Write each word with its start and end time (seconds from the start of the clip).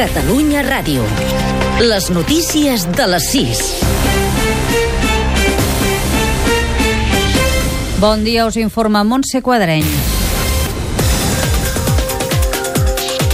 Catalunya 0.00 0.62
Ràdio. 0.64 1.02
Les 1.84 2.06
notícies 2.08 2.86
de 2.96 3.04
les 3.04 3.24
6. 3.34 3.58
Bon 8.00 8.24
dia, 8.24 8.46
us 8.48 8.56
informa 8.56 9.02
Montse 9.04 9.42
Quadreny. 9.44 9.84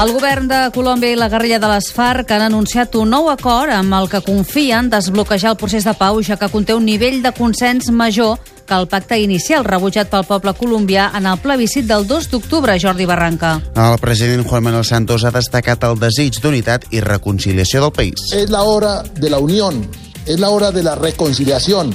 El 0.02 0.10
govern 0.10 0.50
de 0.50 0.58
Colòmbia 0.74 1.14
i 1.14 1.20
la 1.20 1.30
guerrilla 1.30 1.62
de 1.62 1.70
les 1.70 1.92
FARC 1.94 2.34
han 2.34 2.48
anunciat 2.48 2.98
un 2.98 3.14
nou 3.14 3.30
acord 3.30 3.70
amb 3.70 3.94
el 4.00 4.10
que 4.10 4.24
confien 4.26 4.90
desbloquejar 4.90 5.54
el 5.54 5.60
procés 5.62 5.86
de 5.86 5.94
pau, 5.94 6.18
ja 6.18 6.34
que 6.34 6.50
conté 6.50 6.74
un 6.74 6.90
nivell 6.90 7.22
de 7.22 7.30
consens 7.30 7.92
major 7.94 8.42
que 8.66 8.74
el 8.74 8.88
pacte 8.90 9.18
inicial 9.22 9.64
rebutjat 9.64 10.10
pel 10.10 10.26
poble 10.28 10.52
colombià 10.58 11.06
en 11.16 11.28
el 11.30 11.38
plebiscit 11.40 11.86
del 11.88 12.06
2 12.06 12.28
d'octubre, 12.32 12.74
Jordi 12.82 13.06
Barranca. 13.06 13.60
El 13.74 13.98
president 14.02 14.44
Juan 14.46 14.64
Manuel 14.66 14.84
Santos 14.84 15.24
ha 15.24 15.32
destacat 15.34 15.86
el 15.88 15.98
desig 16.02 16.40
d'unitat 16.42 16.88
i 16.90 17.00
reconciliació 17.00 17.86
del 17.86 17.94
país. 17.94 18.26
Es 18.34 18.50
la 18.50 18.64
hora 18.64 19.02
de 19.02 19.30
la 19.30 19.38
unión, 19.38 19.86
es 20.26 20.40
la 20.40 20.50
hora 20.50 20.72
de 20.72 20.82
la 20.82 20.94
reconciliación, 20.94 21.94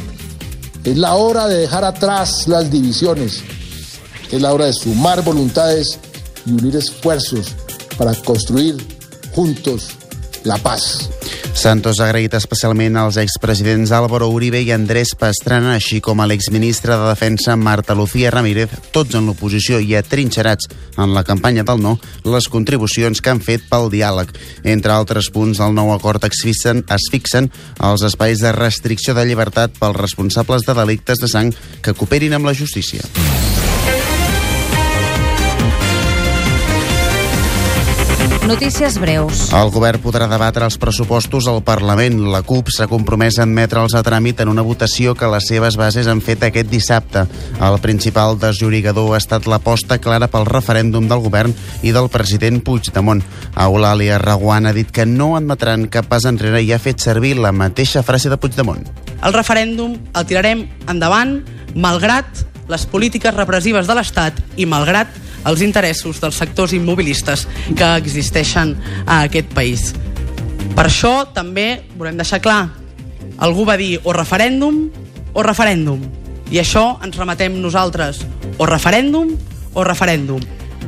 es 0.84 0.98
la 0.98 1.14
hora 1.16 1.48
de 1.48 1.58
dejar 1.58 1.84
atrás 1.84 2.48
las 2.48 2.72
divisiones, 2.72 3.44
es 4.32 4.42
la 4.42 4.54
hora 4.54 4.66
de 4.66 4.74
sumar 4.74 5.24
voluntades 5.24 6.00
y 6.46 6.52
unir 6.54 6.76
esfuerzos 6.78 7.54
para 7.98 8.14
construir 8.16 8.76
juntos 9.34 9.90
la 10.44 10.58
paz. 10.58 11.10
Santos 11.54 12.00
ha 12.00 12.08
agraït 12.08 12.34
especialment 12.34 12.96
als 12.98 13.18
expresidents 13.22 13.92
Álvaro 13.94 14.30
Uribe 14.34 14.62
i 14.64 14.72
Andrés 14.74 15.12
Pastrana, 15.20 15.76
així 15.76 16.00
com 16.02 16.22
a 16.22 16.28
l'exministre 16.30 16.96
de 16.98 17.10
Defensa 17.10 17.56
Marta 17.56 17.94
Lucía 17.94 18.32
Ramírez, 18.34 18.72
tots 18.96 19.16
en 19.20 19.28
l'oposició 19.30 19.80
i 19.84 19.94
atrinxerats 20.00 20.72
en 20.98 21.14
la 21.14 21.26
campanya 21.28 21.66
del 21.68 21.84
no, 21.84 21.98
les 22.26 22.48
contribucions 22.50 23.22
que 23.22 23.34
han 23.34 23.44
fet 23.44 23.68
pel 23.70 23.92
diàleg. 23.94 24.32
Entre 24.64 24.96
altres 24.96 25.30
punts 25.34 25.62
del 25.62 25.76
nou 25.78 25.94
acord 25.94 26.24
es 26.26 26.42
fixen, 26.42 26.86
es 26.90 27.10
fixen 27.14 27.52
els 27.80 28.06
espais 28.08 28.42
de 28.42 28.56
restricció 28.58 29.14
de 29.14 29.28
llibertat 29.28 29.76
pels 29.78 30.00
responsables 30.00 30.66
de 30.66 30.78
delictes 30.82 31.22
de 31.22 31.30
sang 31.30 31.54
que 31.84 31.94
cooperin 31.94 32.40
amb 32.40 32.50
la 32.50 32.58
justícia. 32.58 33.06
Notícies 38.52 38.98
breus. 39.00 39.46
El 39.56 39.70
govern 39.72 40.02
podrà 40.04 40.26
debatre 40.28 40.66
els 40.68 40.76
pressupostos 40.76 41.46
al 41.48 41.62
Parlament. 41.64 42.18
La 42.34 42.42
CUP 42.44 42.68
s'ha 42.76 42.90
compromès 42.92 43.38
a 43.40 43.46
admetre'ls 43.46 43.96
a 43.96 44.02
tràmit 44.04 44.42
en 44.44 44.52
una 44.52 44.66
votació 44.68 45.14
que 45.16 45.30
les 45.32 45.48
seves 45.48 45.78
bases 45.80 46.10
han 46.12 46.20
fet 46.20 46.44
aquest 46.44 46.68
dissabte. 46.68 47.24
El 47.64 47.80
principal 47.80 48.36
desllorigador 48.42 49.14
ha 49.14 49.22
estat 49.24 49.48
l'aposta 49.48 50.02
clara 50.04 50.28
pel 50.28 50.50
referèndum 50.50 51.08
del 51.08 51.24
govern 51.24 51.56
i 51.80 51.96
del 51.96 52.12
president 52.12 52.60
Puigdemont. 52.60 53.24
Eulàlia 53.56 54.20
Raguant 54.20 54.68
ha 54.68 54.76
dit 54.76 54.92
que 54.92 55.08
no 55.08 55.38
admetran 55.40 55.88
cap 55.88 56.12
pas 56.12 56.28
enrere 56.28 56.60
i 56.60 56.76
ha 56.76 56.84
fet 56.84 57.00
servir 57.00 57.38
la 57.40 57.56
mateixa 57.56 58.04
frase 58.04 58.28
de 58.28 58.36
Puigdemont. 58.36 58.84
El 59.24 59.32
referèndum 59.32 59.96
el 59.96 60.28
tirarem 60.28 60.68
endavant 60.92 61.38
malgrat 61.72 62.44
les 62.68 62.84
polítiques 62.84 63.32
repressives 63.32 63.88
de 63.88 63.96
l'Estat 63.96 64.44
i 64.60 64.68
malgrat 64.68 65.31
els 65.46 65.62
interessos 65.66 66.22
dels 66.22 66.38
sectors 66.38 66.74
immobilistes 66.78 67.48
que 67.76 67.90
existeixen 67.98 68.76
a 69.06 69.24
aquest 69.26 69.52
país. 69.56 69.92
Per 70.76 70.86
això 70.88 71.14
també 71.34 71.84
volem 71.98 72.20
deixar 72.20 72.42
clar, 72.44 72.70
algú 73.42 73.66
va 73.66 73.78
dir 73.80 73.98
o 74.04 74.14
referèndum 74.16 74.86
o 75.34 75.44
referèndum, 75.44 76.02
i 76.52 76.60
això 76.60 77.00
ens 77.06 77.16
remetem 77.18 77.56
nosaltres, 77.64 78.22
o 78.60 78.68
referèndum 78.68 79.36
o 79.74 79.86
referèndum. 79.88 80.42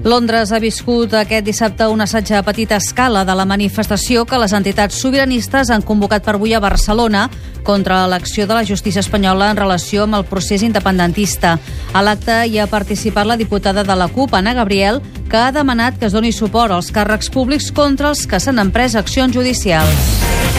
Londres 0.03 0.51
ha 0.51 0.59
viscut 0.59 1.13
aquest 1.15 1.45
dissabte 1.45 1.87
un 1.87 2.01
assaig 2.01 2.33
a 2.33 2.41
petita 2.43 2.75
escala 2.81 3.23
de 3.23 3.35
la 3.37 3.45
manifestació 3.45 4.25
que 4.25 4.39
les 4.41 4.53
entitats 4.53 4.97
sobiranistes 4.99 5.69
han 5.69 5.85
convocat 5.85 6.25
per 6.25 6.35
avui 6.35 6.53
a 6.53 6.59
Barcelona 6.63 7.29
contra 7.63 8.01
l'acció 8.07 8.47
de 8.47 8.57
la 8.57 8.65
justícia 8.65 8.99
espanyola 8.99 9.51
en 9.51 9.61
relació 9.61 10.03
amb 10.03 10.19
el 10.19 10.25
procés 10.27 10.63
independentista. 10.63 11.57
A 11.93 12.03
l'acte 12.03 12.43
hi 12.47 12.59
ha 12.59 12.67
participat 12.67 13.27
la 13.27 13.37
diputada 13.39 13.83
de 13.83 13.95
la 13.95 14.09
CUP, 14.11 14.35
Anna 14.35 14.53
Gabriel, 14.53 15.01
que 15.29 15.37
ha 15.37 15.51
demanat 15.55 15.97
que 15.97 16.09
es 16.09 16.13
doni 16.13 16.33
suport 16.35 16.75
als 16.75 16.91
càrrecs 16.91 17.31
públics 17.31 17.71
contra 17.71 18.11
els 18.11 18.27
que 18.27 18.39
s'han 18.43 18.59
emprès 18.59 18.99
accions 18.99 19.33
judicials. 19.33 20.52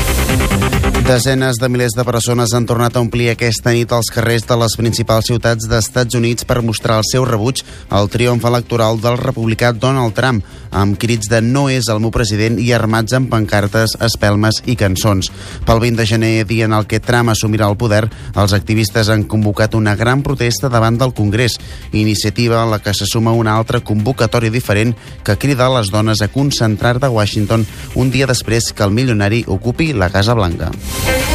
Desenes 1.05 1.59
de 1.61 1.69
milers 1.69 1.93
de 1.93 2.01
persones 2.01 2.55
han 2.57 2.65
tornat 2.65 2.95
a 2.97 3.01
omplir 3.05 3.27
aquesta 3.29 3.75
nit 3.77 3.91
els 3.93 4.09
carrers 4.09 4.47
de 4.49 4.57
les 4.57 4.73
principals 4.81 5.27
ciutats 5.29 5.67
d'Estats 5.69 6.17
Units 6.17 6.47
per 6.49 6.63
mostrar 6.65 6.97
el 6.97 7.05
seu 7.05 7.27
rebuig 7.29 7.61
al 7.93 8.09
triomf 8.09 8.47
electoral 8.49 8.97
del 9.03 9.19
republicà 9.21 9.75
Donald 9.77 10.17
Trump, 10.17 10.41
amb 10.73 10.97
crits 10.97 11.29
de 11.29 11.43
no 11.45 11.67
és 11.69 11.91
el 11.93 12.01
meu 12.01 12.09
president 12.15 12.57
i 12.57 12.71
armats 12.73 13.13
amb 13.13 13.29
pancartes, 13.29 13.99
espelmes 14.01 14.63
i 14.65 14.79
cançons. 14.81 15.29
Pel 15.69 15.83
20 15.85 16.01
de 16.01 16.09
gener, 16.09 16.33
dia 16.49 16.65
en 16.65 16.73
el 16.73 16.89
que 16.89 17.03
Trump 17.05 17.35
assumirà 17.35 17.69
el 17.69 17.77
poder, 17.77 18.09
els 18.33 18.57
activistes 18.57 19.13
han 19.13 19.29
convocat 19.29 19.77
una 19.77 19.95
gran 20.01 20.25
protesta 20.25 20.73
davant 20.73 20.97
del 20.97 21.13
Congrés, 21.13 21.59
iniciativa 21.93 22.63
a 22.63 22.67
la 22.73 22.81
que 22.81 22.97
se 22.97 23.05
suma 23.05 23.37
una 23.37 23.59
altra 23.61 23.85
convocatòria 23.85 24.51
diferent 24.51 24.97
que 25.23 25.37
crida 25.37 25.69
a 25.69 25.77
les 25.77 25.93
dones 25.93 26.25
a 26.25 26.33
concentrar-te 26.33 27.13
a 27.13 27.13
Washington 27.13 27.69
un 27.95 28.11
dia 28.11 28.27
després 28.27 28.73
que 28.73 28.89
el 28.89 28.97
milionari 28.97 29.45
ocupi 29.47 29.93
la 29.93 30.09
Casa 30.09 30.33
Blanca. 30.33 30.73
Thank 31.03 31.29
you. 31.29 31.34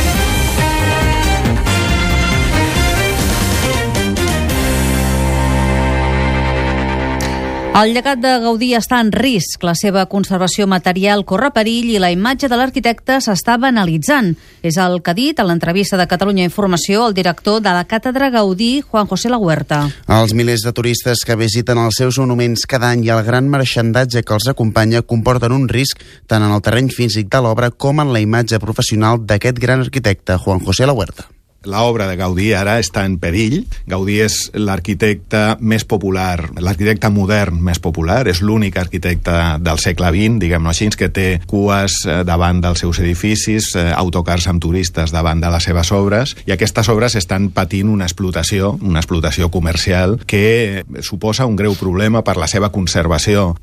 El 7.79 7.93
llegat 7.95 8.19
de 8.19 8.31
Gaudí 8.43 8.73
està 8.75 8.97
en 8.99 9.07
risc. 9.13 9.61
La 9.63 9.71
seva 9.77 10.01
conservació 10.11 10.65
material 10.67 11.21
corre 11.23 11.47
perill 11.55 11.93
i 11.93 12.01
la 12.03 12.09
imatge 12.11 12.49
de 12.51 12.57
l'arquitecte 12.59 13.21
s'està 13.23 13.55
banalitzant. 13.55 14.33
És 14.67 14.75
el 14.83 14.97
que 14.99 15.13
ha 15.13 15.15
dit 15.15 15.39
a 15.39 15.45
l'entrevista 15.47 15.95
de 15.95 16.09
Catalunya 16.11 16.49
Informació 16.49 17.05
el 17.07 17.15
director 17.15 17.61
de 17.63 17.71
la 17.77 17.85
Càtedra 17.87 18.27
Gaudí, 18.35 18.81
Juan 18.81 19.07
José 19.07 19.31
La 19.31 19.39
Huerta. 19.39 19.79
Els 20.11 20.35
milers 20.35 20.67
de 20.67 20.75
turistes 20.75 21.23
que 21.23 21.39
visiten 21.39 21.79
els 21.79 22.03
seus 22.03 22.19
monuments 22.19 22.67
cada 22.67 22.91
any 22.91 23.07
i 23.07 23.15
el 23.15 23.23
gran 23.23 23.47
marxandatge 23.47 24.27
que 24.27 24.35
els 24.35 24.51
acompanya 24.51 25.05
comporten 25.15 25.55
un 25.55 25.69
risc 25.71 26.03
tant 26.27 26.43
en 26.43 26.51
el 26.51 26.65
terreny 26.65 26.91
físic 26.91 27.31
de 27.31 27.45
l'obra 27.47 27.71
com 27.71 28.03
en 28.03 28.11
la 28.11 28.19
imatge 28.19 28.59
professional 28.59 29.23
d'aquest 29.23 29.55
gran 29.55 29.87
arquitecte, 29.87 30.35
Juan 30.35 30.59
José 30.59 30.83
La 30.83 30.99
Huerta. 30.99 31.31
L'obra 31.67 32.07
de 32.07 32.15
Gaudí 32.15 32.53
ara 32.55 32.77
està 32.79 33.03
en 33.03 33.17
perill. 33.19 33.65
Gaudí 33.89 34.21
és 34.23 34.35
l'arquitecte 34.55 35.57
més 35.59 35.83
popular, 35.83 36.53
l'arquitecte 36.55 37.09
modern 37.11 37.57
més 37.59 37.81
popular, 37.83 38.21
és 38.31 38.39
l'únic 38.39 38.77
arquitecte 38.79 39.33
del 39.59 39.81
segle 39.83 40.07
XX, 40.15 40.39
diguem-ho 40.39 40.71
així, 40.71 40.87
que 40.95 41.09
té 41.11 41.27
cues 41.51 41.97
eh, 42.07 42.21
davant 42.23 42.61
dels 42.63 42.79
seus 42.79 43.01
edificis, 43.03 43.73
eh, 43.75 43.89
autocars 43.91 44.47
amb 44.47 44.63
turistes 44.63 45.11
davant 45.11 45.43
de 45.43 45.51
les 45.51 45.67
seves 45.67 45.91
obres, 45.91 46.37
i 46.47 46.55
aquestes 46.55 46.87
obres 46.89 47.17
estan 47.19 47.49
patint 47.51 47.91
una 47.91 48.07
explotació, 48.07 48.77
una 48.79 49.03
explotació 49.03 49.51
comercial 49.51 50.15
que 50.25 50.85
suposa 51.03 51.45
un 51.45 51.59
greu 51.59 51.75
problema 51.75 52.23
per 52.23 52.37
la 52.39 52.47
seva 52.47 52.71
conservació. 52.71 53.57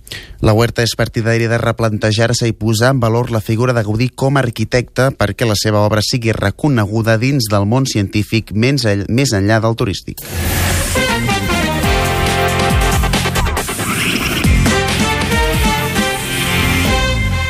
La 0.44 0.52
Huerta 0.52 0.84
és 0.84 0.92
partidari 1.00 1.48
de 1.48 1.56
replantejar-se 1.58 2.50
i 2.50 2.52
posar 2.52 2.92
en 2.92 3.00
valor 3.00 3.32
la 3.32 3.40
figura 3.40 3.72
de 3.72 3.86
Gaudí 3.86 4.10
com 4.12 4.36
a 4.36 4.44
arquitecte 4.44 5.08
perquè 5.16 5.48
la 5.48 5.56
seva 5.56 5.80
obra 5.88 6.04
sigui 6.04 6.36
reconeguda 6.36 7.16
dins 7.16 7.48
del 7.48 7.64
món 7.64 7.85
científic 7.86 8.52
més, 8.52 8.86
enllà 9.32 9.60
del 9.64 9.78
turístic. 9.78 10.24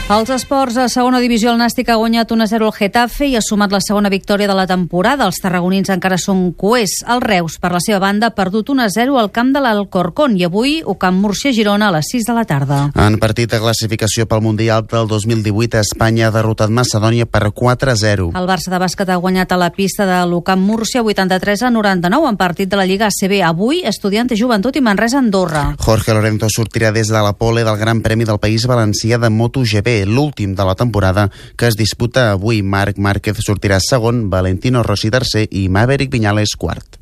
Els 0.06 0.28
esports 0.30 0.76
a 0.78 0.84
segona 0.86 1.18
divisió 1.18 1.50
el 1.50 1.56
Nàstic 1.58 1.88
ha 1.90 1.96
guanyat 1.98 2.30
1-0 2.30 2.62
al 2.62 2.74
Getafe 2.76 3.26
i 3.26 3.32
ha 3.34 3.40
sumat 3.42 3.72
la 3.74 3.80
segona 3.82 4.06
victòria 4.06 4.46
de 4.46 4.54
la 4.54 4.68
temporada. 4.70 5.26
Els 5.26 5.40
tarragonins 5.42 5.88
encara 5.90 6.14
són 6.14 6.52
coers. 6.54 7.00
El 7.10 7.24
Reus, 7.24 7.56
per 7.58 7.72
la 7.74 7.80
seva 7.82 7.98
banda, 8.04 8.28
ha 8.28 8.36
perdut 8.36 8.70
1-0 8.70 9.16
al 9.18 9.32
camp 9.34 9.50
de 9.50 9.62
l'Alcorcón 9.64 10.36
i 10.38 10.46
avui 10.46 10.76
ho 10.78 10.94
camp 10.94 11.18
Múrcia-Girona 11.18 11.88
a 11.88 11.94
les 11.96 12.06
6 12.12 12.28
de 12.28 12.36
la 12.36 12.44
tarda. 12.46 12.78
En 12.94 13.16
partit 13.18 13.50
de 13.50 13.58
classificació 13.58 14.28
pel 14.30 14.44
Mundial 14.44 14.86
del 14.92 15.08
2018, 15.10 15.82
Espanya 15.82 16.28
ha 16.28 16.36
derrotat 16.38 16.70
Macedònia 16.70 17.26
per 17.26 17.50
4-0. 17.50 18.30
El 18.30 18.46
Barça 18.46 18.70
de 18.70 18.78
bàsquet 18.78 19.10
ha 19.10 19.18
guanyat 19.18 19.56
a 19.56 19.58
la 19.58 19.72
pista 19.74 20.06
de 20.06 20.22
l'Ucamp 20.30 20.62
Múrcia 20.62 21.02
83 21.02 21.66
a 21.66 21.72
99 21.74 22.30
en 22.30 22.38
partit 22.38 22.70
de 22.70 22.78
la 22.78 22.86
Lliga 22.86 23.10
ACB. 23.10 23.40
Avui, 23.42 23.82
Estudiantes 23.82 24.38
Joventut 24.38 24.78
i 24.78 24.86
Manresa 24.86 25.18
Andorra. 25.18 25.66
Jorge 25.82 26.14
Lorenzo 26.14 26.46
sortirà 26.46 26.94
des 26.94 27.10
de 27.10 27.26
la 27.26 27.34
pole 27.34 27.66
del 27.66 27.82
Gran 27.82 28.06
Premi 28.06 28.22
del 28.22 28.38
País 28.38 28.70
Valencià 28.70 29.18
de 29.18 29.34
MotoGP 29.34 29.95
l'últim 30.04 30.54
de 30.54 30.64
la 30.68 30.74
temporada, 30.74 31.30
que 31.56 31.70
es 31.70 31.76
disputa 31.78 32.32
avui. 32.32 32.60
Marc 32.62 32.98
Márquez 32.98 33.40
sortirà 33.40 33.78
segon, 33.80 34.26
Valentino 34.28 34.82
Rossi 34.82 35.10
tercer 35.10 35.46
i 35.50 35.68
Maverick 35.70 36.12
Viñales 36.12 36.56
quart. 36.58 37.00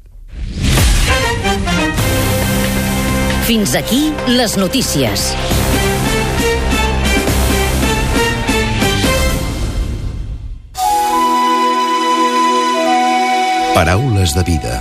Fins 3.44 3.75
aquí 3.75 4.12
les 4.29 4.56
notícies. 4.56 5.35
Paraules 13.75 14.35
de 14.35 14.43
vida. 14.44 14.81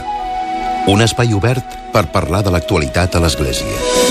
Un 0.88 1.02
espai 1.02 1.34
obert 1.34 1.76
per 1.92 2.06
parlar 2.14 2.44
de 2.46 2.54
l'actualitat 2.54 3.18
a 3.18 3.24
l'Església. 3.24 4.03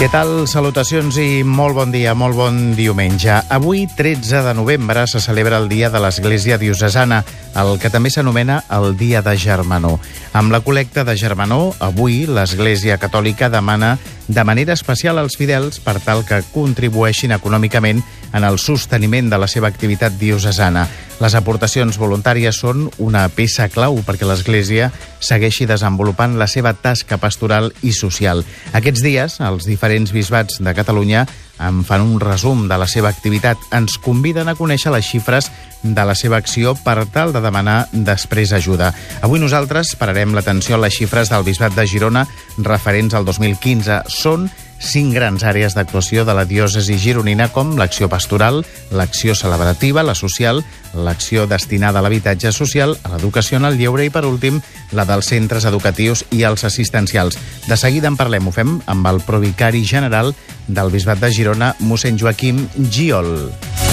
Què 0.00 0.06
tal? 0.08 0.46
Salutacions 0.48 1.18
i 1.20 1.42
molt 1.44 1.74
bon 1.76 1.90
dia, 1.92 2.14
molt 2.16 2.32
bon 2.32 2.54
diumenge. 2.72 3.34
Avui, 3.52 3.82
13 3.98 4.38
de 4.46 4.54
novembre, 4.56 5.02
se 5.04 5.20
celebra 5.20 5.58
el 5.60 5.68
Dia 5.68 5.90
de 5.92 6.00
l'Església 6.00 6.56
Diocesana, 6.56 7.18
el 7.60 7.74
que 7.82 7.90
també 7.92 8.08
s'anomena 8.08 8.62
el 8.72 8.96
Dia 8.96 9.20
de 9.20 9.34
Germanó. 9.36 9.98
Amb 10.32 10.56
la 10.56 10.62
col·lecta 10.64 11.04
de 11.04 11.18
Germanó, 11.20 11.74
avui 11.84 12.22
l'Església 12.24 12.96
Catòlica 12.96 13.50
demana 13.52 13.98
de 14.26 14.44
manera 14.48 14.72
especial 14.72 15.20
als 15.20 15.36
fidels 15.36 15.84
per 15.84 15.98
tal 16.00 16.24
que 16.24 16.40
contribueixin 16.54 17.36
econòmicament 17.36 18.00
en 18.32 18.44
el 18.44 18.58
sosteniment 18.58 19.30
de 19.30 19.38
la 19.38 19.48
seva 19.50 19.68
activitat 19.68 20.16
diocesana. 20.20 20.86
Les 21.20 21.34
aportacions 21.36 21.98
voluntàries 22.00 22.56
són 22.62 22.86
una 22.98 23.26
peça 23.28 23.68
clau 23.68 23.98
perquè 24.06 24.24
l'Església 24.24 24.88
segueixi 25.20 25.66
desenvolupant 25.68 26.38
la 26.40 26.48
seva 26.48 26.72
tasca 26.72 27.18
pastoral 27.20 27.68
i 27.84 27.92
social. 27.92 28.40
Aquests 28.72 29.04
dies, 29.04 29.36
els 29.44 29.68
diferents 29.68 30.14
bisbats 30.16 30.62
de 30.64 30.74
Catalunya 30.74 31.26
en 31.60 31.82
fan 31.84 32.00
un 32.00 32.16
resum 32.20 32.64
de 32.68 32.78
la 32.80 32.88
seva 32.88 33.10
activitat. 33.12 33.60
Ens 33.76 33.98
conviden 34.00 34.48
a 34.48 34.56
conèixer 34.56 34.92
les 34.94 35.04
xifres 35.04 35.50
de 35.82 36.04
la 36.04 36.16
seva 36.16 36.40
acció 36.40 36.72
per 36.84 37.04
tal 37.12 37.34
de 37.36 37.44
demanar 37.44 37.84
després 37.92 38.54
ajuda. 38.56 38.94
Avui 39.20 39.40
nosaltres 39.40 39.92
pararem 40.00 40.32
l'atenció 40.34 40.78
a 40.78 40.82
les 40.86 40.96
xifres 40.96 41.28
del 41.28 41.44
bisbat 41.44 41.76
de 41.76 41.86
Girona 41.86 42.24
referents 42.64 43.14
al 43.14 43.28
2015. 43.28 44.02
Són 44.08 44.48
cinc 44.80 45.14
grans 45.14 45.44
àrees 45.44 45.76
d'actuació 45.76 46.24
de 46.24 46.34
la 46.34 46.46
diòcesi 46.48 46.96
gironina 46.98 47.50
com 47.52 47.76
l'acció 47.78 48.08
pastoral, 48.08 48.64
l'acció 48.90 49.36
celebrativa, 49.36 50.02
la 50.02 50.16
social, 50.16 50.64
l'acció 50.94 51.46
destinada 51.46 52.00
a 52.00 52.02
l'habitatge 52.02 52.52
social, 52.56 52.96
a 53.04 53.14
l'educació 53.14 53.60
en 53.60 53.68
el 53.68 53.78
lleure 53.78 54.08
i, 54.08 54.10
per 54.10 54.24
últim, 54.26 54.60
la 54.96 55.06
dels 55.06 55.30
centres 55.30 55.68
educatius 55.68 56.24
i 56.32 56.42
els 56.48 56.64
assistencials. 56.64 57.38
De 57.68 57.76
seguida 57.76 58.08
en 58.08 58.18
parlem, 58.18 58.48
ho 58.48 58.56
fem 58.56 58.80
amb 58.90 59.12
el 59.12 59.22
provicari 59.22 59.84
general 59.84 60.34
del 60.66 60.90
Bisbat 60.90 61.20
de 61.20 61.32
Girona, 61.34 61.74
mossèn 61.84 62.18
Joaquim 62.18 62.66
Giol. 62.90 63.89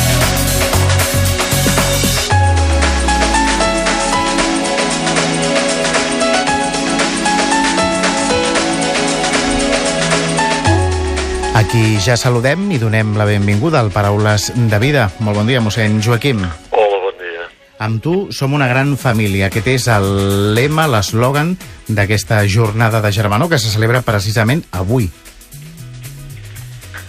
Aquí 11.57 11.97
ja 11.97 12.13
saludem 12.13 12.67
i 12.69 12.77
donem 12.77 13.15
la 13.17 13.25
benvinguda 13.25 13.79
al 13.81 13.87
Paraules 13.89 14.51
de 14.53 14.77
Vida. 14.77 15.07
Molt 15.25 15.39
bon 15.39 15.47
dia, 15.49 15.57
mossèn 15.57 15.95
Joaquim. 16.05 16.43
Hola, 16.69 16.99
bon 17.01 17.17
dia. 17.17 17.47
Amb 17.81 17.97
tu 18.05 18.13
som 18.29 18.53
una 18.53 18.67
gran 18.69 18.91
família. 18.93 19.47
Aquest 19.49 19.71
és 19.73 19.87
el 19.89 20.05
lema, 20.53 20.85
l'eslògan 20.85 21.55
d'aquesta 21.89 22.43
jornada 22.45 23.01
de 23.01 23.09
Germanó 23.09 23.49
que 23.49 23.57
se 23.57 23.73
celebra 23.73 24.03
precisament 24.05 24.61
avui. 24.69 25.09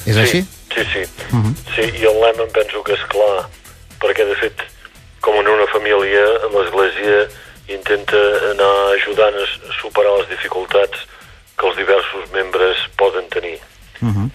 És 0.06 0.16
sí, 0.16 0.24
així? 0.24 0.42
Sí, 0.72 0.88
sí. 0.94 1.04
Uh 1.28 1.44
-huh. 1.44 1.54
Sí, 1.76 1.84
i 2.00 2.08
el 2.08 2.16
lema 2.16 2.48
em 2.48 2.52
penso 2.56 2.82
que 2.82 2.96
és 2.96 3.04
clar, 3.12 3.44
perquè 4.00 4.24
de 4.24 4.36
fet, 4.40 4.56
com 5.20 5.36
en 5.36 5.46
una 5.46 5.68
família, 5.76 6.24
l'Església 6.48 7.28
intenta 7.68 8.16
anar 8.56 8.74
ajudant 8.96 9.34
a 9.44 9.46
superar 9.82 10.16
les 10.18 10.28
dificultats 10.30 10.96
que 11.58 11.66
els 11.66 11.76
diversos 11.76 12.32
membres 12.32 12.76
poden 12.96 13.28
tenir. 13.28 13.60
Uh 14.00 14.08
-huh. 14.08 14.30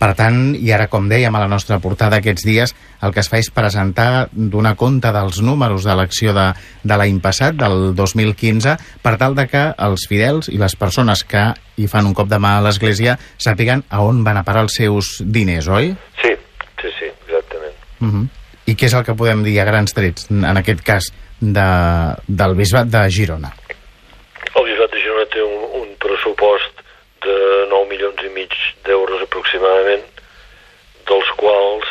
Per 0.00 0.14
tant, 0.16 0.54
i 0.56 0.70
ara 0.72 0.86
com 0.88 1.10
dèiem 1.10 1.34
a 1.36 1.42
la 1.42 1.48
nostra 1.48 1.76
portada 1.78 2.16
aquests 2.16 2.46
dies, 2.48 2.72
el 3.04 3.12
que 3.12 3.20
es 3.20 3.28
fa 3.28 3.36
és 3.36 3.50
presentar 3.52 4.30
donar 4.32 4.72
compte 4.80 5.12
dels 5.12 5.42
números 5.44 5.84
de 5.84 5.94
l'acció 5.94 6.32
de, 6.32 6.46
de 6.82 6.96
l'any 6.96 7.20
passat, 7.20 7.54
del 7.54 7.94
2015, 7.94 8.78
per 9.02 9.18
tal 9.20 9.36
de 9.36 9.44
que 9.46 9.74
els 9.76 10.06
fidels 10.08 10.48
i 10.48 10.56
les 10.56 10.76
persones 10.80 11.22
que 11.22 11.52
hi 11.76 11.86
fan 11.86 12.08
un 12.08 12.14
cop 12.14 12.28
de 12.28 12.38
mà 12.40 12.56
a 12.56 12.62
l'Església 12.64 13.18
sàpiguen 13.36 13.84
a 13.90 14.00
on 14.00 14.24
van 14.24 14.40
a 14.40 14.42
parar 14.42 14.62
els 14.62 14.78
seus 14.80 15.18
diners, 15.20 15.68
oi? 15.68 15.92
Sí, 16.22 16.32
sí, 16.80 16.88
sí, 16.98 17.12
exactament. 17.26 17.76
Uh 18.00 18.08
-huh. 18.08 18.28
I 18.66 18.76
què 18.76 18.86
és 18.86 18.94
el 18.94 19.04
que 19.04 19.14
podem 19.14 19.44
dir 19.44 19.60
a 19.60 19.64
grans 19.64 19.92
trets, 19.92 20.30
en 20.30 20.56
aquest 20.56 20.80
cas, 20.80 21.12
de, 21.40 21.68
del 22.26 22.54
bisbat 22.54 22.86
de 22.86 23.10
Girona? 23.10 23.52
El 24.54 24.64
Bisbat 24.64 24.90
de 24.92 25.00
Girona 25.00 25.26
té 25.32 25.42
un, 25.42 25.82
un 25.82 25.88
pressupost 25.98 26.84
de 27.24 27.36
9 27.70 27.88
milions 27.88 28.22
i 28.24 28.32
mig 28.50 28.74
d'euros 28.84 29.22
aproximadament, 29.22 30.04
dels 31.06 31.30
quals 31.38 31.86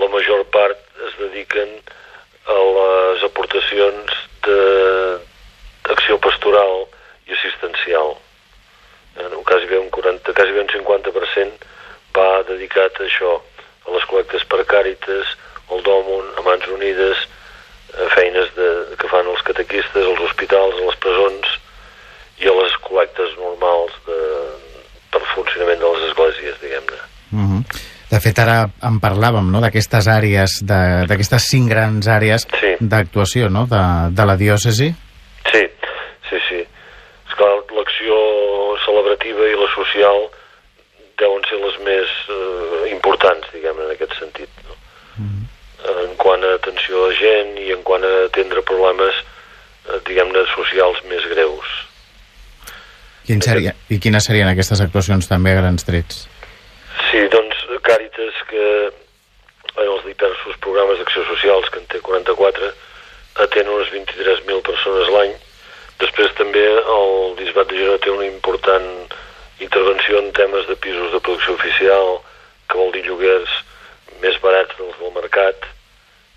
la 0.00 0.08
major 0.08 0.44
part 0.52 0.78
es 1.06 1.14
dediquen 1.18 1.80
a 2.46 2.58
les 2.76 3.24
aportacions 3.24 4.12
d'acció 5.86 6.18
pastoral 6.18 6.86
i 7.28 7.32
assistencial. 7.32 8.16
En 9.20 9.32
un 9.36 9.44
quasi 9.44 9.66
bé 9.66 9.78
un 9.78 9.90
40, 9.90 10.32
quasi 10.32 10.52
bé 10.52 10.60
un 10.60 10.72
50% 10.72 11.68
va 12.16 12.42
dedicat 12.48 13.00
a 13.00 13.06
això, 13.06 13.38
a 13.86 13.92
les 13.92 14.04
col·lectes 14.08 14.44
per 14.48 14.64
càritas, 14.68 15.36
al 15.70 15.82
Dòmun, 15.84 16.32
a 16.36 16.44
Mans 16.44 16.66
Unides, 16.68 17.26
a 17.96 18.08
feines 18.16 18.48
de, 18.56 18.68
que 18.98 19.08
fan 19.08 19.28
els 19.28 19.44
catequistes, 19.44 20.06
als 20.06 20.20
hospitals, 20.28 20.76
a 20.80 20.88
les 20.88 20.98
presons 21.04 21.56
i 22.40 22.48
a 22.48 22.56
les 22.56 22.76
col·lectes 22.84 23.36
normals 23.38 23.96
de, 24.08 24.20
per 25.12 25.22
funcionament 25.34 25.80
de 25.80 25.90
les 25.94 26.04
esglésies, 26.10 26.60
diguem-ne. 26.62 27.00
Uh 27.32 27.46
-huh. 27.48 27.62
De 28.12 28.20
fet, 28.20 28.38
ara 28.38 28.68
en 28.84 28.98
parlàvem, 29.00 29.46
no?, 29.50 29.60
d'aquestes 29.60 30.06
àrees, 30.08 30.58
d'aquestes 31.08 31.42
cinc 31.48 31.70
grans 31.70 32.06
àrees 32.06 32.46
Sí. 32.60 32.76
d'actuació, 32.80 33.48
no?, 33.48 33.66
de, 33.66 33.82
de 34.10 34.24
la 34.26 34.36
diòcesi. 34.36 34.88
Sí, 35.52 35.62
sí, 36.28 36.36
sí. 36.48 36.60
Esclar, 37.28 37.52
l'acció 37.76 38.14
celebrativa 38.84 39.48
i 39.48 39.56
la 39.56 39.68
social 39.74 40.28
deuen 41.16 41.42
ser 41.48 41.58
les 41.64 41.76
més 41.86 42.08
eh, 42.28 42.90
importants, 42.92 43.46
diguem-ne, 43.54 43.84
en 43.84 43.92
aquest 43.94 44.12
sentit. 44.18 44.48
No? 44.68 44.74
En 46.02 46.14
quant 46.16 46.44
a 46.44 46.54
atenció 46.54 47.06
a 47.08 47.12
gent 47.14 47.56
i 47.58 47.72
en 47.72 47.82
quant 47.82 48.04
a 48.04 48.12
atendre 48.26 48.62
problemes, 48.62 49.14
eh, 49.88 49.98
diguem-ne, 50.06 50.44
socials 50.54 50.98
més 51.08 51.24
greus. 51.32 51.66
Quin 53.26 53.42
seria, 53.44 53.74
I 53.88 54.00
quines 54.02 54.26
serien 54.26 54.50
aquestes 54.50 54.80
actuacions 54.82 55.28
també 55.30 55.52
a 55.52 55.60
grans 55.60 55.86
trets? 55.86 56.24
Sí, 57.10 57.22
doncs 57.30 57.60
Càritas, 57.86 58.38
que 58.50 58.66
en 58.88 59.86
els 59.86 60.04
diversos 60.06 60.58
programes 60.64 60.98
d'acció 60.98 61.24
socials, 61.28 61.70
que 61.70 61.80
en 61.80 61.86
té 61.90 62.00
44, 62.02 62.72
atén 63.46 63.70
unes 63.70 63.90
23.000 63.94 64.62
persones 64.66 65.10
l'any. 65.14 65.32
Després 66.02 66.34
també 66.38 66.62
el 66.66 67.34
Bisbat 67.38 67.70
de 67.70 67.78
Girona 67.78 68.02
té 68.02 68.10
una 68.10 68.26
important 68.26 68.88
intervenció 69.62 70.18
en 70.18 70.32
temes 70.34 70.66
de 70.66 70.76
pisos 70.76 71.12
de 71.14 71.20
producció 71.20 71.54
oficial, 71.54 72.18
que 72.68 72.78
vol 72.78 72.92
dir 72.94 73.04
lloguers 73.06 73.54
més 74.22 74.38
barats 74.42 74.74
dels 74.78 74.98
del 74.98 75.14
mercat, 75.14 75.66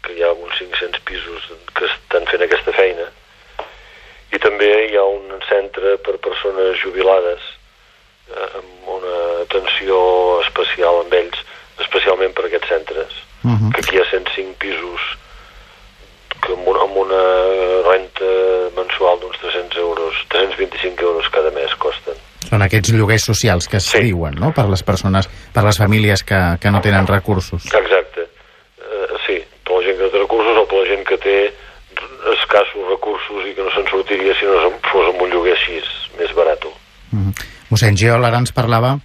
que 0.06 0.14
hi 0.14 0.24
ha 0.24 0.32
uns 0.34 0.58
500 0.62 1.02
pisos 1.10 1.50
que 1.74 1.90
estan 1.90 2.28
fent 2.30 2.46
aquesta 2.46 2.74
feina. 2.78 3.10
I 4.36 4.40
també 4.44 4.68
hi 4.90 4.98
ha 5.00 5.04
un 5.08 5.30
centre 5.48 5.96
per 6.04 6.18
persones 6.24 6.80
jubilades 6.84 7.40
eh, 8.28 8.50
amb 8.60 8.90
una 8.98 9.16
atenció 9.46 9.98
especial 10.44 11.04
amb 11.06 11.14
ells, 11.14 11.40
especialment 11.86 12.34
per 12.36 12.46
aquests 12.50 12.68
centres, 12.74 13.14
Uh 13.46 13.52
-huh. 13.52 13.72
que 13.74 13.80
aquí 13.82 13.96
hi 13.96 14.00
ha 14.02 14.10
105 14.10 14.56
pisos 14.58 15.02
que 16.42 16.52
amb 16.54 16.68
una, 16.68 16.82
amb 16.82 16.98
una 16.98 17.22
renta 17.92 18.26
mensual 18.76 19.20
d'uns 19.20 19.38
300 19.40 19.78
euros, 19.78 20.14
325 20.30 21.02
euros 21.04 21.30
cada 21.30 21.52
mes 21.52 21.74
costen. 21.76 22.16
Són 22.50 22.62
aquests 22.62 22.92
lloguers 22.94 23.24
socials 23.24 23.68
que 23.68 23.78
es 23.78 23.84
Sí. 23.86 24.00
diuen, 24.00 24.34
no?, 24.40 24.52
per 24.54 24.66
les 24.70 24.84
persones, 24.84 25.28
per 25.54 25.64
les 25.64 25.78
famílies 25.78 26.24
que, 26.24 26.58
que 26.62 26.72
no 26.72 26.82
tenen 26.82 27.06
recursos. 27.08 27.66
Exacte. 27.66 28.22
Uh, 28.80 29.18
sí, 29.28 29.44
per 29.64 29.74
la 29.78 29.84
gent 29.84 29.98
que 29.98 30.04
no 30.04 30.10
té 30.10 30.18
recursos 30.20 30.58
o 30.58 30.66
per 30.68 30.78
la 30.80 30.86
gent 30.88 31.04
que 31.08 31.18
té 31.18 31.54
recursos 33.26 33.50
i 33.50 33.56
que 33.56 33.64
no 33.64 33.72
se'n 33.72 33.88
sortiria 33.90 34.34
si 34.38 34.46
no 34.46 34.72
fos 34.92 35.10
amb 35.10 35.22
un 35.22 35.30
lloguer 35.30 35.54
així, 35.56 35.82
més 36.20 36.34
barat. 36.36 36.64
Uh 36.66 36.72
-huh. 37.12 37.34
Mossèn 37.70 37.98
Giol 37.98 38.24
ara 38.26 38.38
ens 38.38 38.52
parlava 38.52 39.00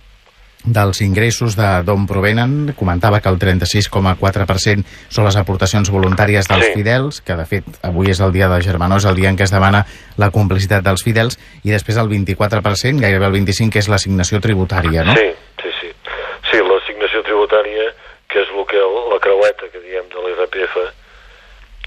dels 0.64 1.00
ingressos 1.00 1.56
de 1.56 1.82
d'on 1.82 2.06
provenen, 2.06 2.74
comentava 2.76 3.20
que 3.20 3.28
el 3.30 3.38
36,4% 3.38 4.84
són 5.08 5.24
les 5.24 5.36
aportacions 5.36 5.90
voluntàries 5.90 6.46
dels 6.46 6.66
Sí. 6.66 6.72
fidels, 6.74 7.20
que 7.22 7.34
de 7.34 7.46
fet 7.46 7.64
avui 7.82 8.10
és 8.10 8.20
el 8.20 8.30
dia 8.32 8.48
de 8.48 8.60
Germanó, 8.60 8.96
és 8.96 9.06
el 9.06 9.14
dia 9.14 9.30
en 9.30 9.36
què 9.38 9.44
es 9.44 9.50
demana 9.50 9.86
la 10.18 10.30
complicitat 10.30 10.84
dels 10.84 11.02
fidels, 11.02 11.38
i 11.64 11.70
després 11.70 11.96
el 11.96 12.08
24%, 12.08 13.00
gairebé 13.00 13.26
el 13.26 13.32
25%, 13.32 13.70
que 13.72 13.78
és 13.78 13.88
l'assignació 13.88 14.38
tributària, 14.38 15.02
no? 15.02 15.14
Sí, 15.14 16.58
l'assignació 16.58 17.22
tributària, 17.22 17.94
que 18.28 18.40
és 18.40 18.48
el 18.48 18.66
que, 18.66 18.76
la 18.76 19.18
creueta 19.18 19.68
que 19.72 19.80
diem 19.80 20.04
de 20.10 20.16
l'IRPF, 20.16 20.76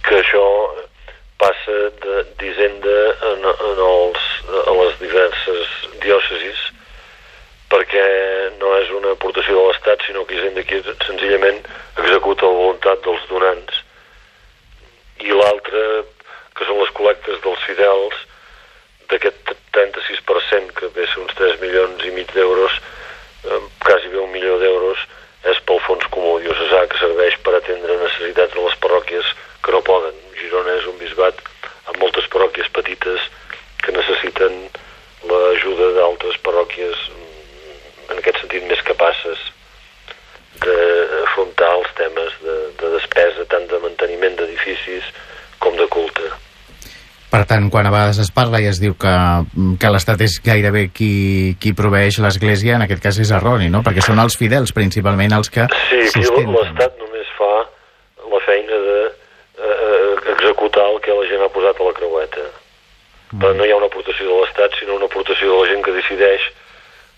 que 0.02 0.16
això 0.16 0.74
passa 1.44 1.76
de- 2.04 2.24
d'Hisenda 2.40 2.98
en, 3.32 3.40
en 3.44 3.80
els, 3.84 4.22
a 4.70 4.74
les 4.80 5.00
diverses 5.02 5.68
diòcesis 6.04 6.60
perquè 7.74 8.04
no 8.60 8.76
és 8.78 8.92
una 8.94 9.12
aportació 9.16 9.56
de 9.58 9.64
l'Estat, 9.68 10.04
sinó 10.06 10.26
que 10.26 10.36
Hisenda 10.38 10.62
aquí 10.62 10.78
senzillament 11.08 11.64
executa 11.98 12.46
la 12.46 12.60
voluntat 12.60 13.02
dels 13.04 13.24
donants. 13.32 13.80
I 15.26 15.34
l'altre, 15.34 15.82
que 16.54 16.68
són 16.70 16.80
les 16.84 16.94
col·lectes 16.94 17.42
dels 17.42 17.66
fidels, 17.66 18.20
d'aquest 19.10 19.56
36%, 19.74 20.70
que 20.78 20.92
ve 20.94 21.08
a 21.08 21.10
ser 21.12 21.24
uns 21.26 21.34
3 21.40 21.60
milions 21.66 22.06
i 22.06 22.12
mig 22.14 22.30
d'euros, 22.38 22.78
eh, 23.50 23.60
quasi 23.82 24.08
bé 24.14 24.22
un 24.22 24.34
d'edificis 44.64 45.04
com 45.60 45.76
de 45.76 45.88
culte. 45.88 46.30
Per 47.32 47.43
tant, 47.54 47.70
quan 47.74 47.88
a 47.88 47.94
vegades 47.94 48.20
es 48.24 48.32
parla 48.34 48.62
i 48.64 48.68
es 48.72 48.80
diu 48.82 48.96
que, 49.00 49.14
que 49.80 49.92
l'Estat 49.94 50.24
és 50.26 50.40
gairebé 50.44 50.88
qui, 50.96 51.54
qui 51.62 51.76
proveeix 51.78 52.18
l'Església, 52.24 52.78
en 52.78 52.86
aquest 52.88 53.04
cas 53.04 53.20
és 53.22 53.34
erroni, 53.36 53.70
no? 53.74 53.84
Perquè 53.86 54.02
són 54.06 54.22
els 54.24 54.38
fidels, 54.40 54.74
principalment, 54.76 55.36
els 55.38 55.54
que 55.54 55.68
Sí, 55.90 56.02
l'Estat 56.02 56.98
només 57.02 57.30
fa 57.38 57.54
la 58.34 58.42
feina 58.48 58.82
de 58.88 58.98
eh, 59.06 59.70
eh, 59.70 60.34
executar 60.34 60.88
el 60.90 61.00
que 61.06 61.16
la 61.16 61.30
gent 61.30 61.46
ha 61.46 61.52
posat 61.54 61.80
a 61.80 61.90
la 61.90 61.96
creueta. 62.00 62.50
Però 63.34 63.54
no 63.58 63.66
hi 63.66 63.72
ha 63.74 63.80
una 63.80 63.90
aportació 63.90 64.28
de 64.30 64.42
l'Estat, 64.42 64.76
sinó 64.80 64.98
una 64.98 65.10
aportació 65.10 65.50
de 65.50 65.62
la 65.62 65.70
gent 65.72 65.86
que 65.86 65.96
decideix 65.96 66.50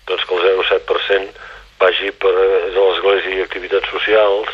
doncs, 0.08 0.24
que 0.28 0.36
el 0.36 0.44
0,7% 0.60 1.46
vagi 1.80 2.12
per 2.20 2.32
eh, 2.32 2.68
a 2.70 2.84
l'Església 2.84 3.40
i 3.40 3.44
activitats 3.44 3.90
socials 3.92 4.52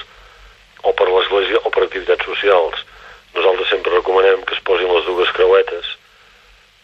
o 0.82 0.94
per 0.98 1.10
l'Església 1.10 1.62
o 1.62 1.74
per 1.74 1.86
activitats 1.86 2.26
socials. 2.26 2.86
Nosaltres 3.34 3.70
sempre 3.72 3.94
recomanem 3.94 4.42
que 4.44 4.56
es 4.56 4.64
posin 4.66 4.90
les 4.92 5.06
dues 5.08 5.30
creuetes 5.36 5.96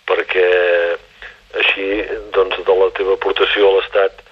perquè 0.08 0.46
així 1.60 1.88
doncs, 2.32 2.56
de 2.64 2.76
la 2.78 2.88
teva 2.96 3.16
aportació 3.18 3.68
a 3.68 3.74
l'Estat 3.76 4.22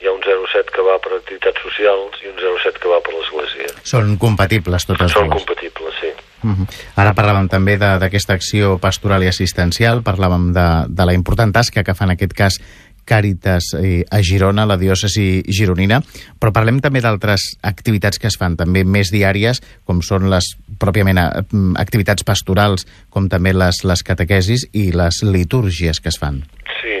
hi 0.00 0.06
ha 0.06 0.14
un 0.14 0.22
0,7 0.54 0.70
que 0.74 0.82
va 0.86 0.96
per 1.02 1.12
activitats 1.18 1.60
socials 1.66 2.22
i 2.22 2.30
un 2.30 2.38
0,7 2.38 2.78
que 2.80 2.88
va 2.88 3.00
per 3.02 3.14
l'Església. 3.18 3.74
Són 3.82 4.16
compatibles 4.16 4.86
totes 4.86 5.12
Són 5.12 5.28
dues. 5.28 5.42
compatibles, 5.42 5.94
sí. 6.00 6.12
Mhm. 6.44 6.66
Ara 6.96 7.14
parlàvem 7.14 7.48
també 7.48 7.76
de- 7.78 7.98
d'aquesta 7.98 8.34
acció 8.34 8.78
pastoral 8.78 9.22
i 9.24 9.28
assistencial, 9.28 10.02
parlàvem 10.04 10.52
de, 10.52 10.66
de 10.88 11.04
la 11.06 11.14
important 11.14 11.52
tasca 11.52 11.82
que 11.84 11.94
fa 11.94 12.04
en 12.04 12.10
aquest 12.16 12.32
cas 12.32 12.60
Càritas 13.04 13.74
eh, 13.76 14.06
a 14.10 14.22
Girona, 14.24 14.64
la 14.64 14.78
diòcesi 14.80 15.42
gironina, 15.52 15.98
però 16.40 16.54
parlem 16.56 16.78
també 16.80 17.02
d'altres 17.04 17.58
activitats 17.60 18.16
que 18.18 18.28
es 18.30 18.38
fan, 18.40 18.56
també 18.56 18.80
més 18.88 19.10
diàries, 19.12 19.60
com 19.84 20.00
són 20.00 20.30
les 20.32 20.54
pròpiament 20.80 21.18
eh, 21.20 21.42
activitats 21.76 22.24
pastorals, 22.24 22.86
com 23.10 23.28
també 23.28 23.52
les, 23.52 23.82
les 23.84 24.02
catequesis 24.02 24.64
i 24.72 24.90
les 24.96 25.20
litúrgies 25.22 26.00
que 26.00 26.08
es 26.08 26.16
fan. 26.18 26.46
Sí. 26.80 26.96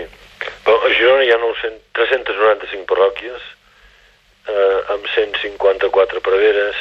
Però 0.66 0.76
a 0.76 0.92
Girona 0.92 1.24
hi 1.24 1.32
ha 1.32 1.40
900, 1.40 1.80
395 1.96 2.33
parròquies 3.14 3.42
eh, 4.48 4.92
amb 4.92 5.06
154 5.14 6.20
preveres 6.20 6.76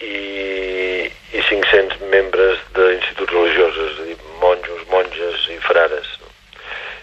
i, 0.00 1.08
i 1.32 1.40
500 1.40 2.00
membres 2.10 2.58
d'instituts 2.74 3.32
religiosos, 3.32 3.92
és 3.92 4.00
a 4.00 4.06
dir, 4.10 4.16
monjos, 4.42 4.82
monges 4.90 5.48
i 5.48 5.58
frares. 5.64 6.06
No? 6.20 6.28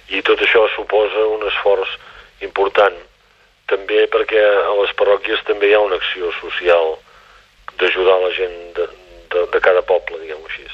I 0.10 0.22
tot 0.22 0.40
això 0.44 0.68
suposa 0.76 1.26
un 1.32 1.48
esforç 1.48 1.90
important, 2.42 2.96
també 3.68 4.06
perquè 4.12 4.44
a 4.44 4.76
les 4.82 4.94
parròquies 5.00 5.42
també 5.48 5.72
hi 5.72 5.74
ha 5.74 5.82
una 5.82 5.96
acció 5.96 6.32
social 6.42 6.98
d'ajudar 7.80 8.20
la 8.22 8.32
gent 8.36 8.60
de, 8.76 8.88
de, 9.32 9.48
de 9.56 9.60
cada 9.64 9.82
poble, 9.82 10.20
diguem-ho 10.20 10.46
així. 10.46 10.68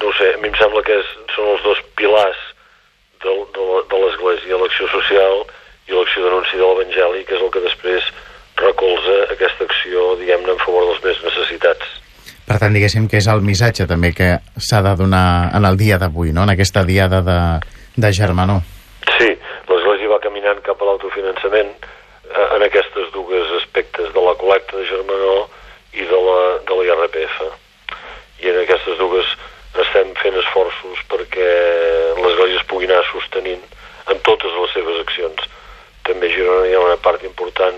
No 0.00 0.08
ho 0.08 0.12
sé, 0.16 0.32
a 0.32 0.38
mi 0.40 0.48
em 0.48 0.56
sembla 0.56 0.80
que 0.86 0.96
és, 0.96 1.08
són 1.34 1.50
els 1.52 1.64
dos 1.66 1.80
pilars 1.98 2.40
de, 3.24 3.34
de, 3.56 3.66
de 3.90 4.00
l'Església, 4.04 4.60
l'acció 4.60 4.88
social 4.92 5.42
i 5.88 5.96
l'acció 5.96 6.24
d'anunci 6.24 6.60
de 6.60 6.64
l'Evangeli, 6.64 7.24
que 7.26 7.36
és 7.36 7.42
el 7.42 7.52
que 7.52 7.64
després 7.64 8.08
recolza 8.60 9.18
aquesta 9.34 9.66
acció, 9.66 10.14
diguem-ne, 10.20 10.54
en 10.54 10.62
favor 10.62 10.86
dels 10.88 11.02
més 11.04 11.22
necessitats. 11.26 11.90
Per 12.44 12.58
tant, 12.60 12.74
diguéssim 12.76 13.08
que 13.08 13.18
és 13.22 13.28
el 13.32 13.40
missatge 13.44 13.86
també 13.88 14.12
que 14.16 14.34
s'ha 14.60 14.82
de 14.84 14.92
donar 15.00 15.50
en 15.56 15.64
el 15.64 15.78
dia 15.80 15.98
d'avui, 16.00 16.32
no? 16.36 16.44
en 16.44 16.52
aquesta 16.52 16.84
diada 16.84 17.22
de, 17.24 17.40
de 17.96 18.12
Germanor. 18.12 18.60
Sí, 19.16 19.30
l'Església 19.70 20.12
va 20.12 20.20
caminant 20.22 20.60
cap 20.66 20.80
a 20.80 20.88
l'autofinançament 20.88 21.72
eh, 21.72 22.48
en 22.56 22.66
aquestes 22.68 23.10
dues 23.16 23.54
aspectes 23.62 24.12
de 24.12 24.24
la 24.26 24.36
col·lecta 24.40 24.76
de 24.76 24.86
Germanor 24.92 25.48
i 25.96 26.04
de 26.10 26.20
la, 26.28 26.38
de 26.68 26.78
la 26.78 26.86
IRPF. 26.90 27.40
I 28.44 28.52
en 28.52 28.60
aquestes 28.64 29.00
dues 29.00 29.32
estem 29.82 30.12
fent 30.22 30.36
esforços 30.38 31.00
perquè 31.10 31.48
l'Església 32.20 32.60
es 32.60 32.66
pugui 32.70 32.86
anar 32.86 33.02
sostenint 33.10 33.62
en 34.12 34.20
totes 34.26 34.52
les 34.60 34.72
seves 34.76 35.00
accions. 35.00 35.40
També 36.04 36.28
a 36.28 36.34
Girona 36.34 36.66
hi 36.68 36.74
ha 36.74 36.80
una 36.84 36.96
part 37.00 37.22
important 37.24 37.76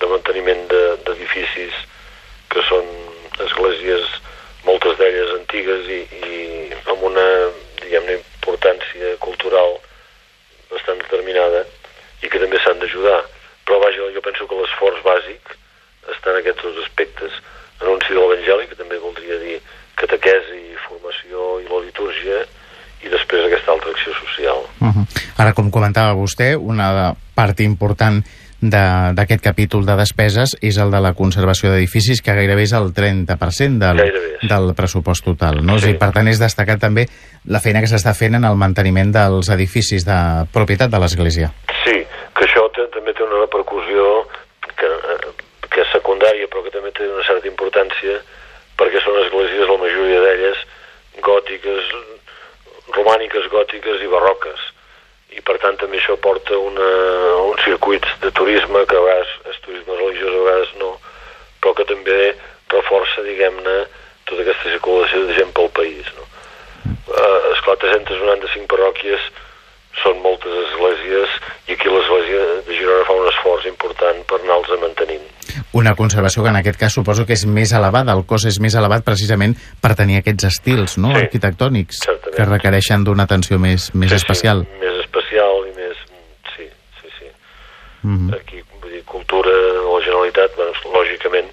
de 0.00 0.06
manteniment 0.06 0.66
de- 0.70 0.96
d'edificis 1.04 1.74
que 2.50 2.62
són 2.68 2.86
esglésies, 3.44 4.06
moltes 4.64 4.96
d'elles 4.98 5.32
antigues 5.34 5.88
i, 5.88 6.00
i 6.26 6.36
amb 6.92 7.02
una, 7.02 7.26
diguem-ne, 7.82 8.18
importància 8.20 9.16
cultural 9.22 9.76
bastant 10.70 10.98
determinada 11.02 11.64
i 12.22 12.28
que 12.28 12.38
també 12.38 12.58
s'han 12.62 12.78
d'ajudar. 12.78 13.22
Però 13.66 13.80
vaja, 13.82 14.08
jo 14.14 14.22
penso 14.22 14.46
que 14.46 14.54
l'esforç 14.60 15.02
bàsic 15.02 15.56
està 16.14 16.30
en 16.32 16.38
aquests 16.40 16.62
dos 16.62 16.78
aspectes. 16.84 17.32
Anunci 17.82 18.14
de 18.14 18.20
l'Evangeli, 18.20 18.68
que 18.70 18.78
també 18.78 18.98
voldria 19.02 19.38
dir 19.42 19.58
catequesi, 19.96 20.76
formació 20.86 21.58
i 21.60 21.66
la 21.68 21.80
litúrgia, 21.84 22.44
i 23.02 23.08
després 23.12 23.44
aquesta 23.46 23.72
altra 23.72 23.90
acció 23.90 24.14
social. 24.14 24.62
Uh 24.80 24.88
-huh. 24.94 25.04
Ara, 25.36 25.52
com 25.52 25.70
comentava 25.70 26.14
vostè, 26.16 26.54
una 26.56 27.14
part 27.34 27.60
important 27.60 28.22
de- 28.60 29.12
d'aquest 29.12 29.42
capítol 29.44 29.84
de 29.84 29.94
despeses 29.96 30.56
és 30.62 30.78
el 30.80 30.90
de 30.90 31.00
la 31.00 31.12
conservació 31.12 31.70
d'edificis, 31.70 32.22
que 32.22 32.32
gairebé 32.34 32.62
és 32.62 32.72
el 32.72 32.92
30% 32.94 33.78
del, 33.78 33.98
Gairebé, 34.00 34.38
del 34.48 34.74
pressupost 34.74 35.24
total. 35.24 35.60
No? 35.64 35.78
Sí. 35.78 35.90
I, 35.90 35.94
per 36.00 36.10
tant, 36.12 36.26
és 36.28 36.40
destacat 36.40 36.80
també 36.80 37.06
la 37.44 37.60
feina 37.60 37.80
que 37.84 37.86
s'està 37.90 38.14
fent 38.16 38.34
en 38.34 38.44
el 38.48 38.56
manteniment 38.56 39.12
dels 39.12 39.50
edificis 39.52 40.06
de 40.08 40.46
propietat 40.52 40.90
de 40.90 40.98
l'Església. 40.98 41.52
Sí, 41.84 42.00
que 42.34 42.44
això 42.48 42.64
també 42.72 43.12
té 43.12 43.22
una 43.22 43.42
repercussió 43.44 44.24
que, 44.76 44.86
eh, 44.88 45.68
que 45.70 45.80
és 45.84 45.92
secundària 45.92 46.48
però 46.48 46.64
que 46.64 46.70
també 46.72 46.90
té 46.96 47.04
una 47.12 47.24
certa 47.28 47.46
importància 47.46 48.16
perquè 48.78 49.04
són 49.04 49.20
esglésies, 49.24 49.68
la 49.68 49.76
majoria 49.84 50.20
d'elles, 50.24 50.56
gòtiques, 51.20 51.84
romàniques, 52.96 53.46
gòtiques 53.52 54.02
i 54.02 54.08
barroques. 54.10 54.60
I 55.36 55.42
per 55.44 55.58
tant 55.62 55.76
també 55.80 55.98
això 56.00 56.16
porta 56.22 56.56
una, 56.56 56.88
uns 57.52 57.62
circuits 57.66 58.08
de 58.22 58.30
turisme 58.32 58.84
que 58.88 58.96
a 58.96 59.04
vegades 59.04 59.32
és 59.52 59.60
turisme 59.64 59.98
religiós, 60.00 60.32
a 60.32 60.44
vegades 60.46 60.74
no, 60.80 60.92
però 61.60 61.74
que 61.76 61.84
també 61.88 62.20
reforça, 62.72 63.22
diguem-ne, 63.26 63.76
tota 64.26 64.42
aquesta 64.42 64.72
circulació 64.72 65.26
de 65.28 65.36
gent 65.38 65.52
pel 65.54 65.68
país. 65.76 66.08
No? 66.16 66.24
Uh, 67.06 67.52
esclar, 67.54 67.76
395 67.82 68.66
parròquies 68.70 69.22
són 70.02 70.18
moltes 70.24 70.52
esglésies 70.66 71.36
i 71.70 71.76
aquí 71.76 71.88
l'església 71.88 72.40
de 72.66 72.74
Girona 72.76 73.04
fa 73.08 73.14
un 73.16 73.28
esforç 73.30 73.68
important 73.70 74.18
per 74.28 74.40
anar-los 74.42 74.80
mantenint. 74.82 75.24
Una 75.76 75.94
conservació 75.96 76.42
que 76.44 76.50
en 76.52 76.58
aquest 76.60 76.78
cas 76.80 76.94
suposo 76.96 77.24
que 77.28 77.32
és 77.36 77.46
més 77.48 77.72
elevada, 77.76 78.12
el 78.16 78.24
cost 78.28 78.48
és 78.50 78.58
més 78.60 78.74
elevat 78.76 79.04
precisament 79.06 79.54
per 79.82 79.94
tenir 79.96 80.18
aquests 80.20 80.48
estils 80.50 80.98
no? 81.00 81.12
Sí, 81.14 81.22
arquitectònics 81.24 82.02
certament. 82.04 82.36
que 82.36 82.48
requereixen 82.50 83.04
d'una 83.04 83.24
atenció 83.28 83.58
més, 83.62 83.88
més 83.94 84.12
Sí, 84.12 84.20
especial. 84.20 84.64
Sí, 84.66 84.82
més 84.84 85.00
especial 85.04 85.64
i 85.70 85.72
més... 85.78 86.04
Sí, 86.56 86.68
sí, 87.00 87.12
sí. 87.18 87.30
Mhm. 88.06 88.34
Aquí, 88.38 88.62
vull 88.70 88.92
dir, 88.92 89.02
cultura 89.04 89.50
de 89.50 89.82
la 89.82 90.00
Generalitat, 90.04 90.54
doncs, 90.56 90.78
lògicament, 90.94 91.48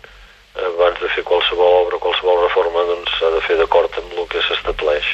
abans 0.54 1.00
de 1.02 1.10
fer 1.16 1.24
qualsevol 1.26 1.80
obra, 1.88 1.98
qualsevol 1.98 2.44
reforma, 2.46 2.84
doncs 2.86 3.10
s'ha 3.20 3.32
de 3.34 3.42
fer 3.48 3.58
d'acord 3.58 3.90
amb 3.98 4.12
el 4.22 4.28
que 4.30 4.42
s'estableix. 4.46 5.08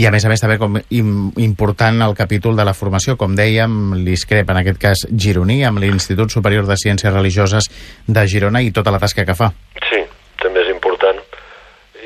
I 0.00 0.06
a 0.06 0.10
més 0.10 0.24
a 0.24 0.28
més 0.28 0.40
també 0.40 0.56
com 0.58 0.76
im, 0.90 1.30
important 1.38 2.00
el 2.02 2.14
capítol 2.16 2.56
de 2.56 2.64
la 2.64 2.72
formació, 2.74 3.14
com 3.16 3.34
dèiem, 3.36 3.92
l'ISCREP, 4.04 4.48
en 4.50 4.56
aquest 4.60 4.78
cas 4.80 5.02
gironí, 5.14 5.64
amb 5.64 5.78
l'Institut 5.78 6.32
Superior 6.32 6.66
de 6.66 6.76
Ciències 6.80 7.12
Religioses 7.12 7.68
de 8.08 8.26
Girona 8.26 8.60
i 8.64 8.72
tota 8.72 8.90
la 8.90 8.98
tasca 8.98 9.24
que 9.24 9.34
fa. 9.36 9.50
Sí, 9.88 10.00
també 10.42 10.60
és 10.64 10.70
important, 10.72 11.20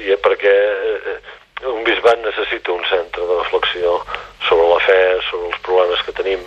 i 0.03 0.13
eh, 0.13 0.19
perquè 0.23 0.55
eh, 0.55 1.19
un 1.73 1.83
bisbat 1.87 2.19
necessita 2.27 2.73
un 2.75 2.85
centre 2.91 3.23
de 3.27 3.39
reflexió 3.43 4.03
sobre 4.49 4.67
la 4.75 4.81
fe, 4.87 5.01
sobre 5.31 5.47
els 5.55 5.61
problemes 5.63 6.03
que 6.07 6.13
tenim, 6.13 6.43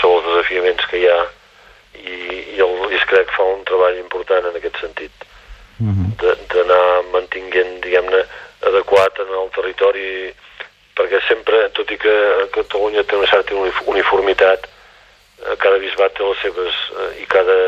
sobre 0.00 0.18
els 0.18 0.26
desafiaments 0.32 0.84
que 0.90 0.98
hi 1.04 1.06
ha, 1.08 1.20
i, 2.00 2.16
i 2.56 2.60
el 2.64 2.74
l'ISCREC 2.90 3.30
fa 3.36 3.44
un 3.44 3.62
treball 3.68 3.96
important 4.00 4.44
en 4.50 4.56
aquest 4.56 4.80
sentit, 4.80 5.12
de- 5.78 6.36
d'anar 6.50 7.04
mantinguent, 7.12 7.76
diguem-ne, 7.84 8.24
adequat 8.66 9.20
en 9.22 9.30
el 9.44 9.50
territori, 9.54 10.32
perquè 10.98 11.20
sempre, 11.28 11.68
tot 11.70 11.90
i 11.94 11.96
que 11.96 12.14
Catalunya 12.50 13.04
té 13.06 13.14
una 13.14 13.28
certa 13.30 13.54
unif- 13.54 13.84
uniformitat, 13.86 14.66
eh, 15.88 15.96
cada 15.96 15.96
bisbat 15.96 16.14
té 16.14 16.22
les 16.24 16.40
seves, 16.42 16.74
eh, 16.92 17.22
i 17.22 17.26
cada 17.26 17.58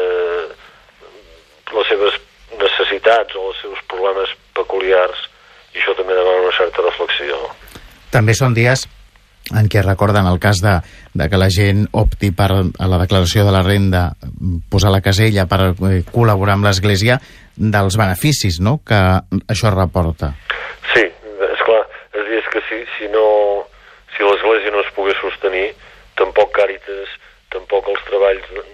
les 1.70 1.88
seves 1.88 2.14
necessitats 2.58 3.34
o 3.36 3.48
els 3.50 3.60
seus 3.62 3.78
problemes 3.88 4.30
peculiars 4.54 5.18
i 5.74 5.78
això 5.78 5.94
també 5.96 6.14
demana 6.14 6.42
una 6.42 6.56
certa 6.56 6.82
reflexió. 6.82 7.36
També 8.10 8.34
són 8.34 8.54
dies 8.54 8.86
en 9.54 9.68
què 9.70 9.82
recorden 9.82 10.26
el 10.26 10.38
cas 10.38 10.60
de, 10.62 10.80
de 11.14 11.28
que 11.30 11.38
la 11.38 11.48
gent 11.50 11.86
opti 11.92 12.30
per 12.30 12.50
a 12.50 12.86
la 12.86 12.98
declaració 12.98 13.44
de 13.46 13.52
la 13.54 13.62
renda 13.62 14.10
posar 14.70 14.90
la 14.90 15.00
casella 15.00 15.46
per 15.46 15.60
eh, 15.70 16.02
col·laborar 16.10 16.58
amb 16.58 16.66
l'Església 16.66 17.20
dels 17.56 17.96
beneficis 17.96 18.60
no? 18.60 18.80
que 18.86 18.98
això 19.48 19.70
reporta. 19.74 20.34
Sí, 20.92 21.06
és 21.06 21.64
clar, 21.66 21.84
és 22.18 22.26
dir, 22.26 22.42
és 22.42 22.52
que 22.52 22.62
si, 22.68 22.82
si 22.98 23.10
no 23.14 23.26
si 24.16 24.26
l'Església 24.26 24.74
no 24.74 24.82
es 24.82 24.92
pogués 24.94 25.18
sostenir, 25.22 25.70
tampoc 26.18 26.52
Càritas, 26.52 27.08
tampoc 27.54 27.88
els 27.92 28.02
treballs 28.08 28.46
de, 28.54 28.64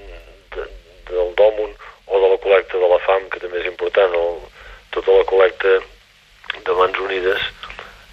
de, 0.56 0.66
del 1.11 1.33
Dòmun 1.38 1.73
o 2.06 2.21
de 2.23 2.30
la 2.33 2.40
col·lecta 2.42 2.80
de 2.80 2.90
la 2.90 3.00
fam, 3.06 3.28
que 3.33 3.42
també 3.42 3.62
és 3.62 3.71
important, 3.71 4.14
o 4.14 4.25
tota 4.95 5.16
la 5.16 5.26
col·lecta 5.28 5.78
de 6.66 6.76
Mans 6.78 6.99
Unides 7.04 7.42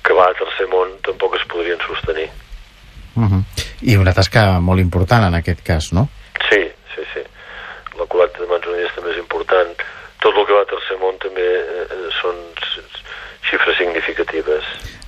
que 0.03 0.15
va 0.17 0.27
a 0.29 0.35
Tercer 0.37 0.67
Món 0.71 0.97
tampoc 1.05 1.37
es 1.37 1.45
podrien 1.51 1.79
sostenir. 1.87 2.29
Uh 3.15 3.23
-huh. 3.23 3.43
I 3.81 3.97
una 3.97 4.13
tasca 4.13 4.59
molt 4.59 4.79
important 4.79 5.23
en 5.27 5.35
aquest 5.35 5.61
cas, 5.63 5.93
no? 5.93 6.07
Sí, 6.49 6.61
sí, 6.95 7.01
sí. 7.13 7.21
La 7.99 8.05
col·lecta 8.05 8.39
de 8.39 8.47
Mans 8.47 8.65
Unides 8.67 8.95
també 8.95 9.11
és 9.11 9.17
important. 9.17 9.69
Tot 10.19 10.35
el 10.35 10.45
que 10.45 10.53
va 10.53 10.61
a 10.61 10.71
Tercer 10.71 10.97
Món 10.97 11.17
també 11.19 11.47
eh, 11.59 12.09
són 12.21 12.35
xifres 13.49 13.77
significatives. 13.77 14.63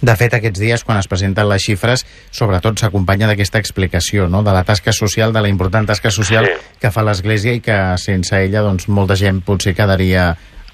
De 0.06 0.14
fet, 0.20 0.36
aquests 0.38 0.60
dies, 0.62 0.84
quan 0.86 1.00
es 1.02 1.08
presenten 1.10 1.48
les 1.50 1.64
xifres, 1.66 2.04
sobretot 2.36 2.78
s'acompanya 2.78 3.26
d'aquesta 3.32 3.58
explicació, 3.58 4.28
no?, 4.30 4.44
de 4.46 4.54
la 4.54 4.62
tasca 4.68 4.94
social, 4.94 5.34
de 5.34 5.42
la 5.42 5.50
important 5.50 5.88
tasca 5.90 6.12
social 6.14 6.46
Sí. 6.46 6.54
que 6.82 6.92
fa 6.94 7.02
l'Església 7.02 7.54
i 7.58 7.62
que 7.62 7.78
sense 7.98 8.38
ella, 8.38 8.62
doncs, 8.62 8.86
molta 8.88 9.16
gent 9.18 9.42
potser 9.42 9.74
quedaria 9.74 10.28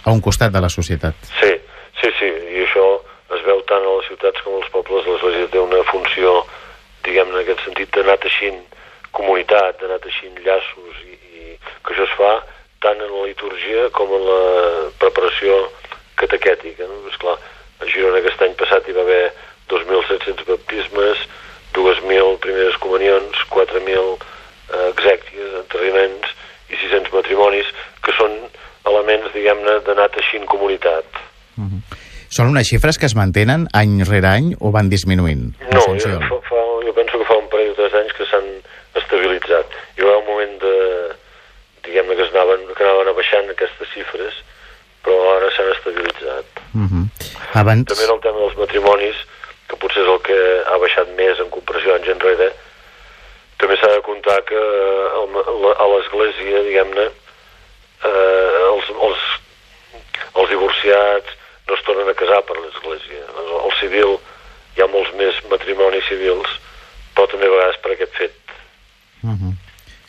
a 0.04 0.12
un 0.12 0.20
costat 0.20 0.52
de 0.52 0.60
la 0.60 0.70
societat. 0.70 1.16
Sí, 1.40 1.52
sí, 2.02 2.10
sí, 2.20 2.28
i 2.28 2.66
això 2.66 2.88
es 3.38 3.46
veu 3.46 3.62
tant 3.70 3.86
a 3.86 3.94
les 4.00 4.08
ciutats 4.10 4.42
com 4.44 4.58
als 4.60 4.70
pobles. 4.74 5.08
L'Església 5.08 5.48
té 5.54 5.60
una 5.64 5.80
funció, 5.92 6.34
diguem-ne, 7.06 7.38
en 7.38 7.44
aquest 7.46 7.64
sentit, 7.64 7.88
d'anar 7.96 8.18
teixint 8.20 8.60
comunitat, 9.16 9.80
d'anar 9.80 10.00
teixint 10.04 10.36
llaços, 10.44 11.00
i, 11.08 11.16
i 11.40 11.56
que 11.86 11.94
això 11.96 12.04
es 12.04 12.18
fa 12.20 12.34
tant 12.84 13.00
en 13.00 13.12
la 13.16 13.26
litúrgia 13.32 13.88
com 13.96 14.12
en 14.18 14.28
la 14.28 14.42
preparació 15.00 15.70
catequètica. 16.20 16.84
No? 16.90 17.00
Esclar, 17.14 17.38
a 17.82 17.90
Girona 17.90 18.22
aquest 18.22 18.42
any 18.46 18.54
passat 18.60 18.88
hi 18.88 18.96
va 18.98 19.06
haver 19.06 19.24
2.700 19.72 20.46
baptismes, 20.48 21.26
2.000 21.74 22.38
primeres 22.44 22.78
comunions, 22.84 23.44
4.000 23.50 23.98
eh, 23.98 24.88
exèquies, 24.92 25.56
enterraments 25.64 26.36
i 26.72 26.78
600 26.78 27.14
matrimonis, 27.16 27.72
que 28.04 28.14
són 28.18 28.38
elements, 28.90 29.32
diguem-ne, 29.36 29.80
d'anar 29.88 30.10
teixint 30.16 30.48
comunitat. 30.52 31.22
Són 32.32 32.48
unes 32.48 32.70
xifres 32.72 32.96
que 32.96 33.10
es 33.10 33.16
mantenen 33.20 33.66
any 33.76 33.98
rere 34.08 34.30
any 34.30 34.54
o 34.64 34.72
van 34.72 34.88
disminuint? 34.92 35.50
No, 35.74 35.82
jo, 36.00 36.14
fa, 36.30 36.38
fa, 36.48 36.62
jo 36.86 36.94
penso 36.96 37.20
que 37.20 37.28
fa 37.28 37.36
un 37.42 37.50
parell 37.52 37.74
o 37.74 37.76
tres 37.76 37.98
anys 38.00 38.14
que 38.16 38.28
s'han 38.30 38.48
estabilitzat. 39.02 39.76
Hi 39.98 40.08
va 40.08 40.16
un 40.22 40.28
moment 40.30 40.56
de, 40.64 40.76
diguem-ne, 41.88 42.16
que, 42.16 42.24
es 42.24 42.32
anaven, 42.32 42.64
que 42.78 42.88
anaven 42.88 43.12
baixant 43.20 43.52
aquestes 43.52 43.92
xifres, 43.92 44.40
però 45.04 45.20
ara 45.36 45.52
s'han 45.58 45.74
estabilitzat. 45.76 46.51
Uh 46.74 46.88
-huh. 46.88 47.06
Abans... 47.54 47.88
També 47.88 48.04
en 48.04 48.16
el 48.16 48.22
tema 48.22 48.40
dels 48.40 48.58
matrimonis, 48.58 49.18
que 49.68 49.76
potser 49.76 50.04
és 50.04 50.10
el 50.10 50.22
que 50.22 50.40
ha 50.68 50.78
baixat 50.78 51.08
més 51.16 51.40
en 51.40 51.50
comparació 51.50 51.96
anys 51.96 52.08
enrere, 52.08 52.52
també 53.58 53.78
s'ha 53.78 53.92
de 53.94 54.02
comptar 54.02 54.42
que 54.50 54.58
eh, 54.58 55.84
a 55.84 55.86
l'Església, 55.92 56.64
diguem-ne, 56.66 57.06
eh, 58.10 58.60
els, 58.74 58.90
els, 59.08 59.22
els 60.34 60.50
divorciats 60.50 61.38
no 61.68 61.78
es 61.78 61.84
tornen 61.88 62.10
a 62.10 62.18
casar 62.18 62.42
per 62.48 62.58
l'Església. 62.58 63.24
El, 63.38 63.52
el 63.68 63.74
civil, 63.80 64.18
hi 64.76 64.82
ha 64.82 64.90
molts 64.92 65.14
més 65.20 65.38
matrimonis 65.52 66.08
civils, 66.10 66.58
però 67.16 67.28
també 67.30 67.48
a 67.48 67.54
vegades 67.54 67.78
per 67.84 67.94
aquest 67.94 68.18
fet. 68.18 68.56
Uh 69.22 69.36
-huh. 69.36 69.54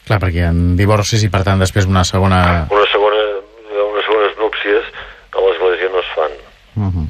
Clar, 0.06 0.18
perquè 0.18 0.40
hi 0.40 0.46
ha 0.48 0.54
divorcis 0.80 1.22
i, 1.22 1.28
per 1.30 1.44
tant, 1.46 1.60
després 1.60 1.86
una 1.86 2.04
segona... 2.04 2.66
Una 2.70 2.88
segona, 2.90 3.20
unes 3.70 4.04
segones 4.08 4.38
núpcies 4.38 4.84
a 5.32 5.44
l'Església 5.44 5.88
no 5.92 6.00
es 6.00 6.10
fan. 6.16 6.32
Uh 6.76 6.82
-huh. 6.82 7.08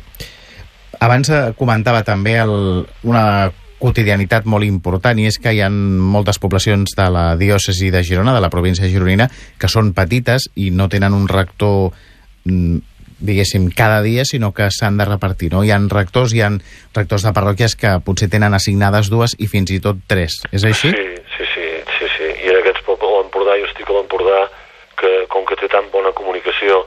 Abans 1.00 1.28
eh, 1.30 1.52
comentava 1.56 2.02
també 2.02 2.38
el, 2.38 2.86
una 3.02 3.52
quotidianitat 3.78 4.44
molt 4.44 4.64
important 4.64 5.18
i 5.18 5.26
és 5.26 5.38
que 5.38 5.52
hi 5.52 5.60
ha 5.60 5.70
moltes 5.70 6.38
poblacions 6.38 6.94
de 6.96 7.08
la 7.10 7.36
diòcesi 7.36 7.90
de 7.90 8.04
Girona, 8.04 8.34
de 8.34 8.40
la 8.40 8.50
província 8.50 8.86
gironina, 8.86 9.28
que 9.58 9.68
són 9.68 9.92
petites 9.92 10.50
i 10.54 10.70
no 10.70 10.88
tenen 10.88 11.12
un 11.12 11.26
rector 11.28 11.90
mm, 12.44 12.78
diguéssim, 13.22 13.70
cada 13.70 14.02
dia, 14.02 14.24
sinó 14.24 14.52
que 14.52 14.68
s'han 14.70 14.98
de 14.98 15.06
repartir, 15.06 15.52
no? 15.52 15.62
Hi 15.64 15.70
han 15.70 15.88
rectors, 15.90 16.34
hi 16.34 16.42
han 16.42 16.58
rectors 16.94 17.22
de 17.22 17.32
parròquies 17.34 17.76
que 17.78 17.94
potser 18.04 18.28
tenen 18.28 18.54
assignades 18.54 19.10
dues 19.10 19.36
i 19.38 19.46
fins 19.50 19.70
i 19.70 19.78
tot 19.80 20.02
tres. 20.10 20.40
És 20.50 20.66
així? 20.66 20.90
Sí, 20.90 21.04
sí, 21.36 21.46
sí, 21.54 21.68
sí, 21.98 22.10
sí. 22.16 22.30
I 22.42 22.50
en 22.50 22.58
aquests 22.60 22.82
pobles, 22.86 23.14
l'Empordà, 23.20 23.56
jo 23.62 23.70
estic 23.70 23.88
a 23.88 23.98
l'Empordà, 23.98 24.40
que 24.98 25.12
com 25.32 25.46
que 25.46 25.58
té 25.62 25.70
tan 25.70 25.86
bona 25.94 26.10
comunicació 26.18 26.82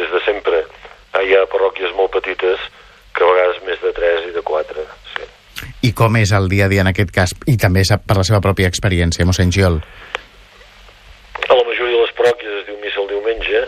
des 0.00 0.08
de 0.10 0.24
sempre, 0.24 0.64
hi 1.24 1.34
ha 1.36 1.46
parròquies 1.50 1.94
molt 1.96 2.12
petites 2.16 2.60
que 3.14 3.24
a 3.24 3.28
vegades 3.30 3.62
més 3.66 3.80
de 3.82 3.92
3 3.96 4.28
i 4.30 4.32
de 4.34 4.42
4. 4.42 4.84
Sí. 5.14 5.28
I 5.88 5.92
com 5.96 6.16
és 6.18 6.32
el 6.32 6.48
dia 6.50 6.66
a 6.66 6.68
dia 6.72 6.82
en 6.82 6.90
aquest 6.90 7.10
cas? 7.14 7.34
I 7.46 7.56
també 7.60 7.84
sap 7.84 8.02
per 8.08 8.16
la 8.18 8.24
seva 8.26 8.40
pròpia 8.44 8.68
experiència, 8.70 9.24
mossèn 9.28 9.52
Giol. 9.54 9.80
A 11.48 11.54
la 11.54 11.64
majoria 11.66 11.96
de 11.96 12.02
les 12.02 12.14
parròquies 12.18 12.60
es 12.60 12.66
diu 12.68 12.78
missa 12.82 13.00
el 13.02 13.08
diumenge 13.10 13.60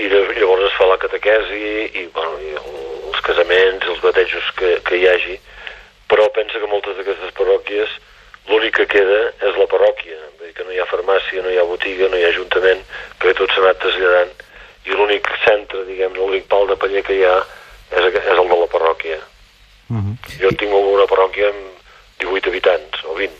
i 0.00 0.06
lla- 0.08 0.26
llavors 0.38 0.66
es 0.68 0.76
fa 0.78 0.86
la 0.90 0.98
catequesi 1.02 1.62
i, 2.00 2.04
bueno, 2.14 2.36
i 2.40 2.52
el- 2.54 3.08
els 3.10 3.20
casaments, 3.26 3.86
els 3.90 4.00
batejos 4.04 4.50
que, 4.56 4.76
que 4.86 4.96
hi 5.00 5.06
hagi, 5.10 5.36
però 6.10 6.28
pensa 6.34 6.58
que 6.60 6.70
moltes 6.70 6.96
d'aquestes 6.96 7.32
parròquies 7.38 7.90
l'únic 8.48 8.76
que 8.80 8.86
queda 8.86 9.20
és 9.46 9.56
la 9.58 9.66
parròquia, 9.70 10.16
vull 10.38 10.46
dir 10.48 10.54
que 10.56 10.64
no 10.64 10.72
hi 10.72 10.78
ha 10.80 10.86
farmàcia, 10.90 11.42
no 11.42 11.50
hi 11.50 11.58
ha 11.60 11.66
botiga, 11.68 12.08
no 12.08 12.16
hi 12.18 12.24
ha 12.24 12.30
ajuntament, 12.32 12.80
perquè 13.18 13.34
tot 13.38 13.50
s'ha 13.52 13.60
anat 13.64 13.78
traslladant 13.82 14.32
i 14.86 14.94
l'únic 14.96 15.28
centre, 15.44 15.84
diguem, 15.88 16.14
l'únic 16.16 16.46
pal 16.48 16.66
de 16.70 16.76
paller 16.80 17.02
que 17.06 17.16
hi 17.18 17.24
ha 17.24 17.36
és, 17.90 18.14
és 18.14 18.38
el 18.38 18.48
de 18.48 18.58
la 18.62 18.68
parròquia. 18.70 19.18
Uh 19.90 19.96
-huh. 19.96 20.16
Jo 20.40 20.50
tinc 20.56 20.72
una 20.72 21.06
parròquia 21.06 21.48
amb 21.48 21.62
18 22.18 22.48
habitants, 22.48 23.04
o 23.04 23.14
20. 23.14 23.32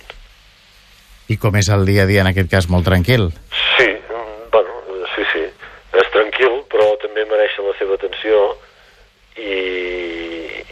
I 1.29 1.37
com 1.37 1.57
és 1.57 1.69
el 1.69 1.87
dia 1.87 2.03
a 2.03 2.07
dia 2.07 2.21
en 2.21 2.27
aquest 2.27 2.51
cas? 2.51 2.69
Molt 2.69 2.85
tranquil? 2.85 3.31
Sí, 3.77 3.89
bueno, 4.51 4.71
sí, 5.15 5.23
sí. 5.33 5.45
És 5.93 6.11
tranquil, 6.11 6.65
però 6.73 6.97
també 7.03 7.25
mereix 7.25 7.59
la 7.59 7.75
seva 7.79 7.95
atenció 7.95 8.57
i, 9.37 9.55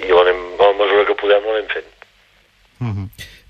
i 0.06 0.10
l'anem, 0.10 0.40
a 0.58 0.64
la 0.64 0.72
mesura 0.72 1.04
que 1.06 1.14
podem 1.14 1.44
l'anem 1.46 1.68
fent. 1.68 1.92
Uh 2.80 2.88
-huh. 2.88 3.08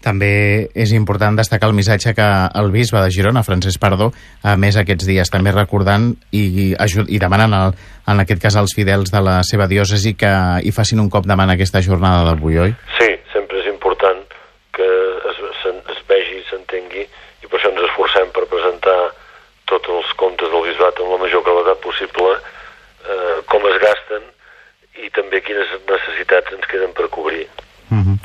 També 0.09 0.71
és 0.73 0.95
important 0.97 1.37
destacar 1.37 1.69
el 1.69 1.75
missatge 1.77 2.15
que 2.17 2.27
el 2.57 2.71
bisbe 2.73 3.03
de 3.03 3.11
Girona, 3.13 3.43
Francesc 3.45 3.81
Pardó, 3.83 4.07
a 4.41 4.55
més 4.57 4.79
aquests 4.81 5.05
dies 5.05 5.29
també 5.29 5.53
recordant 5.53 6.15
i, 6.33 6.73
i, 6.73 7.19
demanant 7.21 7.57
el, 7.59 7.75
en 8.09 8.23
aquest 8.23 8.41
cas 8.41 8.57
als 8.57 8.73
fidels 8.79 9.13
de 9.13 9.21
la 9.21 9.43
seva 9.45 9.67
diòcesi 9.69 10.15
que 10.17 10.31
hi 10.65 10.73
facin 10.73 11.03
un 11.05 11.11
cop 11.13 11.29
de 11.29 11.37
mà 11.37 11.45
en 11.45 11.53
aquesta 11.59 11.85
jornada 11.85 12.25
d'avui, 12.25 12.57
oi? 12.65 12.73
Sí, 12.97 13.11
sempre 13.35 13.61
és 13.61 13.69
important 13.69 14.25
que 14.79 14.89
es, 15.35 15.45
es, 15.51 15.69
es 15.93 16.01
vegi 16.09 16.41
i 16.41 16.47
s'entengui 16.49 17.05
i 17.05 17.51
per 17.51 17.61
això 17.61 17.75
ens 17.75 17.85
esforcem 17.91 18.33
per 18.33 18.49
presentar 18.49 18.99
tots 19.69 19.93
els 19.93 20.17
comptes 20.25 20.49
del 20.55 20.69
bisbat 20.71 21.05
amb 21.05 21.19
la 21.19 21.23
major 21.27 21.45
claredat 21.45 21.85
possible, 21.85 22.33
eh, 23.05 23.39
com 23.53 23.69
es 23.75 23.81
gasten 23.85 24.25
i 25.05 25.13
també 25.21 25.45
quines 25.45 25.77
necessitats 25.85 26.57
ens 26.57 26.73
queden 26.73 26.97
per 26.97 27.13
cobrir. 27.13 27.45
Uh 27.93 28.01
-huh. 28.01 28.17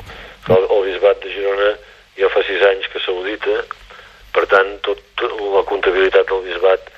El, 0.48 0.64
el 0.76 0.82
bisbat 0.92 1.20
de 1.24 1.30
Girona 1.32 1.70
ja 2.18 2.28
fa 2.28 2.42
sis 2.46 2.62
anys 2.68 2.88
que 2.92 3.00
s'audita, 3.00 3.62
per 4.34 4.44
tant, 4.50 4.74
tot, 4.86 5.00
tot 5.18 5.32
la 5.54 5.62
comptabilitat 5.68 6.28
del 6.28 6.42
bisbat 6.44 6.90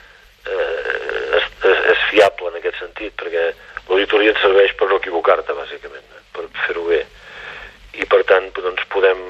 eh, 0.51 1.39
és, 1.39 1.47
és, 1.71 1.85
és 1.93 2.03
fiable 2.11 2.51
en 2.51 2.59
aquest 2.59 2.81
sentit, 2.81 3.15
perquè 3.21 3.45
l'auditoria 3.89 4.33
et 4.35 4.43
serveix 4.43 4.75
per 4.79 4.91
no 4.91 4.99
equivocar-te, 4.99 5.55
bàsicament, 5.61 6.09
eh, 6.17 6.25
per 6.35 6.49
fer-ho 6.67 6.87
bé. 6.89 7.05
I, 7.97 8.05
per 8.05 8.23
tant, 8.29 8.51
doncs, 8.59 8.83
podem 8.93 9.23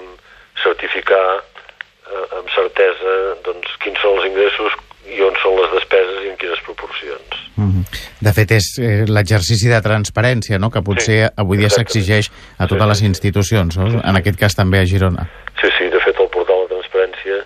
certificar 0.62 1.24
eh, 1.36 2.26
amb 2.38 2.50
certesa 2.54 3.16
doncs, 3.46 3.76
quins 3.84 4.00
són 4.00 4.16
els 4.16 4.30
ingressos 4.32 4.80
i 5.12 5.20
on 5.22 5.36
són 5.42 5.60
les 5.60 5.70
despeses 5.76 6.24
i 6.24 6.32
en 6.32 6.40
quines 6.40 6.62
proporcions. 6.66 7.42
Uh 7.56 7.68
-huh. 7.68 7.84
De 8.20 8.32
fet, 8.46 8.56
és 8.56 8.78
eh, 8.78 9.04
l'exercici 9.08 9.68
de 9.68 9.80
transparència 9.82 10.58
no? 10.58 10.70
que 10.70 10.82
potser 10.82 11.26
Sí, 11.26 11.32
avui 11.36 11.58
dia 11.58 11.70
s'exigeix 11.70 12.30
a 12.58 12.66
totes 12.66 12.82
Sí, 12.82 12.88
les 12.88 13.02
institucions, 13.10 13.76
no? 13.76 14.00
en 14.02 14.16
aquest 14.16 14.38
cas 14.38 14.54
també 14.54 14.80
a 14.80 14.86
Girona. 14.86 15.26
Sí, 15.60 15.68
sí, 15.78 15.88
de 15.90 16.00
fet 16.04 16.18
el 16.20 16.28
portal 16.30 16.66
de 16.66 16.74
transparència 16.74 17.42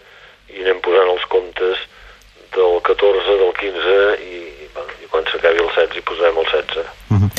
i 0.51 0.65
anem 0.65 0.81
posant 0.85 1.13
els 1.15 1.25
comptes 1.33 1.87
del 2.57 2.81
14, 2.83 3.39
del 3.45 3.55
15 3.61 3.97
i, 4.27 4.43
bueno, 4.75 4.99
i 5.05 5.11
quan 5.13 5.25
s'acabi 5.31 5.63
el 5.63 5.71
16 5.71 5.97
hi 5.97 6.05
posarem 6.09 6.43
el 6.43 6.51
16. 6.51 6.93
Uh 7.11 7.17
-huh. 7.17 7.31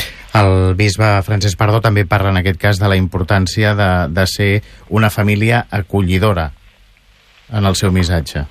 El 0.42 0.76
bisbe 0.76 1.22
Francesc 1.24 1.58
Pardó 1.58 1.82
també 1.82 2.06
parla 2.06 2.30
en 2.30 2.38
aquest 2.38 2.60
cas 2.60 2.80
de 2.80 2.88
la 2.88 2.96
importància 2.96 3.76
de, 3.76 4.08
de 4.14 4.26
ser 4.28 4.64
una 4.90 5.10
família 5.10 5.66
acollidora 5.70 6.52
en 7.52 7.66
el 7.66 7.76
seu 7.76 7.92
missatge. 7.92 8.46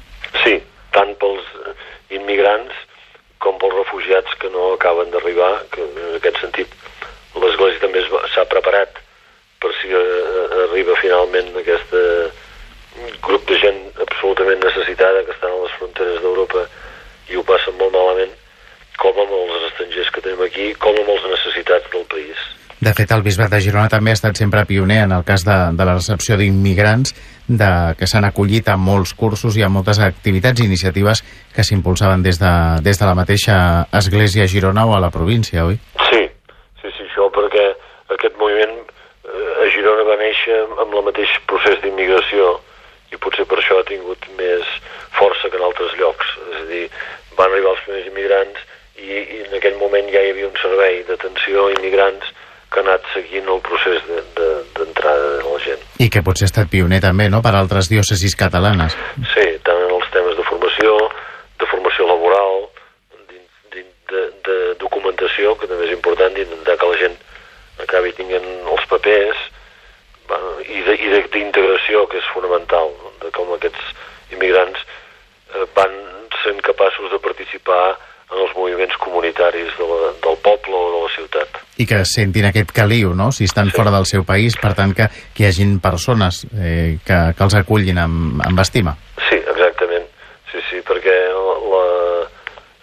fet, 23.00 23.12
el 23.16 23.22
Bisbat 23.24 23.52
de 23.52 23.60
Girona 23.64 23.88
també 23.88 24.12
ha 24.12 24.18
estat 24.18 24.36
sempre 24.36 24.66
pioner 24.68 24.98
en 25.06 25.12
el 25.16 25.24
cas 25.24 25.44
de, 25.46 25.56
de 25.76 25.84
la 25.88 25.94
recepció 25.96 26.36
d'immigrants 26.36 27.14
de, 27.48 27.70
que 27.96 28.08
s'han 28.10 28.26
acollit 28.28 28.68
a 28.68 28.76
molts 28.76 29.14
cursos 29.16 29.56
i 29.56 29.64
a 29.64 29.70
moltes 29.72 30.00
activitats 30.04 30.60
i 30.60 30.66
iniciatives 30.68 31.22
que 31.54 31.64
s'impulsaven 31.64 32.22
des, 32.26 32.40
de, 32.42 32.52
des 32.84 33.00
de 33.00 33.08
la 33.08 33.16
mateixa 33.16 33.56
església 34.00 34.48
Girona 34.50 34.84
o 34.86 34.96
a 34.96 35.00
la 35.00 35.10
província, 35.14 35.64
oi? 35.64 35.78
Sí, 36.10 36.22
sí, 36.82 36.92
sí, 36.96 37.06
això 37.06 37.30
perquè 37.32 37.70
aquest 38.16 38.36
moviment 38.42 38.76
eh, 38.82 39.62
a 39.64 39.70
Girona 39.72 40.04
va 40.10 40.18
néixer 40.20 40.60
amb 40.84 40.92
el 41.00 41.06
mateix 41.08 41.32
procés 41.48 41.80
d'immigració 41.84 42.58
i 43.14 43.22
potser 43.22 43.48
per 43.48 43.62
això 43.62 43.80
ha 43.80 43.88
tingut 43.88 44.28
més 44.36 44.68
força 45.16 45.48
que 45.48 45.58
en 45.58 45.64
altres 45.66 45.96
llocs. 45.98 46.36
És 46.52 46.60
a 46.60 46.68
dir, 46.68 46.84
van 47.38 47.48
arribar 47.48 47.72
els 47.72 47.82
primers 47.86 48.12
immigrants 48.12 48.60
i, 49.00 49.08
i 49.08 49.42
en 49.48 49.56
aquell 49.56 49.80
moment 49.80 50.12
ja 50.12 50.20
hi 50.20 50.34
havia 50.34 50.52
un 50.52 50.60
servei 50.60 51.00
d'atenció 51.08 51.66
a 51.66 51.74
immigrants 51.78 52.28
que 52.70 52.80
ha 52.80 52.84
anat 52.86 53.06
seguint 53.14 53.48
el 53.50 53.60
procés 53.66 54.02
d'entrada 54.06 55.22
de, 55.22 55.36
de, 55.36 55.42
de 55.42 55.48
la 55.50 55.62
gent. 55.64 55.86
I 55.98 56.08
que 56.12 56.22
potser 56.26 56.46
ha 56.46 56.50
estat 56.52 56.70
pioner 56.72 57.00
també, 57.02 57.28
no?, 57.32 57.42
per 57.42 57.54
altres 57.58 57.90
diòcesis 57.90 58.36
catalanes. 58.38 58.94
Sí, 59.34 59.46
tant 59.66 59.80
en 59.86 59.94
els 59.96 60.10
temes 60.14 60.36
de 60.38 60.46
formació, 60.46 60.96
de 61.60 61.68
formació 61.70 62.06
laboral, 62.10 62.68
de, 63.74 63.82
de, 64.12 64.22
de 64.46 64.58
documentació, 64.82 65.56
que 65.58 65.70
també 65.70 65.88
és 65.88 65.96
important, 65.96 66.34
d'intentar 66.36 66.78
que 66.78 66.92
la 66.92 67.00
gent 67.02 67.18
acabi 67.82 68.14
tinguent 68.14 68.46
els 68.70 68.86
papers, 68.92 69.42
bueno, 70.30 70.54
i 70.62 70.84
d'integració, 71.34 72.06
que 72.06 72.20
és 72.22 72.30
fonamental, 72.34 72.94
de 73.24 73.32
com 73.34 73.50
aquests 73.56 73.90
immigrants 74.36 74.78
eh, 74.84 75.66
van 75.74 75.96
sent 76.44 76.62
capaços 76.64 77.10
de 77.10 77.18
participar 77.18 77.96
en 78.30 78.42
els 78.44 78.52
moviments 78.56 78.96
comunitaris 79.02 79.72
de 79.78 79.86
la, 79.90 80.12
del 80.22 80.38
poble 80.44 80.74
o 80.76 80.86
de 80.94 81.02
la 81.02 81.10
ciutat. 81.14 81.60
I 81.82 81.86
que 81.88 82.00
sentin 82.06 82.46
aquest 82.48 82.72
caliu, 82.76 83.14
no?, 83.18 83.30
si 83.34 83.48
estan 83.48 83.70
sí. 83.70 83.76
fora 83.76 83.92
del 83.94 84.06
seu 84.06 84.24
país, 84.26 84.56
per 84.60 84.72
tant 84.78 84.94
que, 84.96 85.08
que 85.34 85.44
hi 85.44 85.48
hagin 85.50 85.78
persones 85.82 86.44
eh, 86.54 86.98
que, 87.06 87.20
que 87.36 87.46
els 87.46 87.56
acullin 87.58 87.98
amb, 88.02 88.42
amb 88.46 88.62
estima. 88.62 88.94
Sí, 89.28 89.40
exactament. 89.40 90.06
Sí, 90.52 90.62
sí, 90.68 90.82
perquè 90.86 91.16
la, 91.34 91.84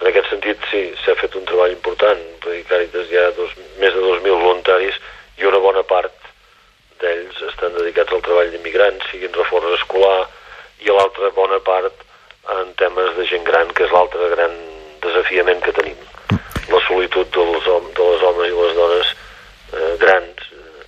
en 0.02 0.12
aquest 0.12 0.32
sentit 0.34 0.70
sí, 0.72 0.84
s'ha 1.04 1.16
fet 1.22 1.36
un 1.40 1.48
treball 1.48 1.76
important, 1.76 2.24
perquè 2.44 2.64
Càritas 2.68 3.12
hi 3.12 3.20
ha 3.22 3.30
dos, 3.38 3.54
més 3.82 3.96
de 3.96 4.04
2.000 4.04 4.42
voluntaris 4.44 5.00
i 5.38 5.48
una 5.48 5.62
bona 5.64 5.84
part 5.88 6.14
d'ells 7.02 7.40
estan 7.52 7.76
dedicats 7.78 8.14
al 8.14 8.24
treball 8.26 8.52
d'immigrants, 8.52 9.06
siguin 9.12 9.34
reforç 9.36 9.70
escolar, 9.78 10.26
i 10.82 10.92
l'altra 10.94 11.30
bona 11.36 11.60
part 11.66 12.06
en 12.58 12.74
temes 12.80 13.16
de 13.18 13.26
gent 13.30 13.46
gran, 13.48 13.70
que 13.76 13.86
és 13.86 13.94
l'altre 13.94 14.30
gran 14.34 14.54
desafiament 15.04 15.62
que 15.64 15.76
tenim. 15.76 16.00
La 16.72 16.82
solitud 16.88 17.30
dels, 17.36 17.68
hom 17.72 17.90
de 17.96 18.08
les 18.12 18.26
homes 18.28 18.50
i 18.50 18.56
les 18.56 18.78
dones 18.78 19.12
eh, 19.74 19.94
grans, 20.02 20.48
eh, 20.54 20.88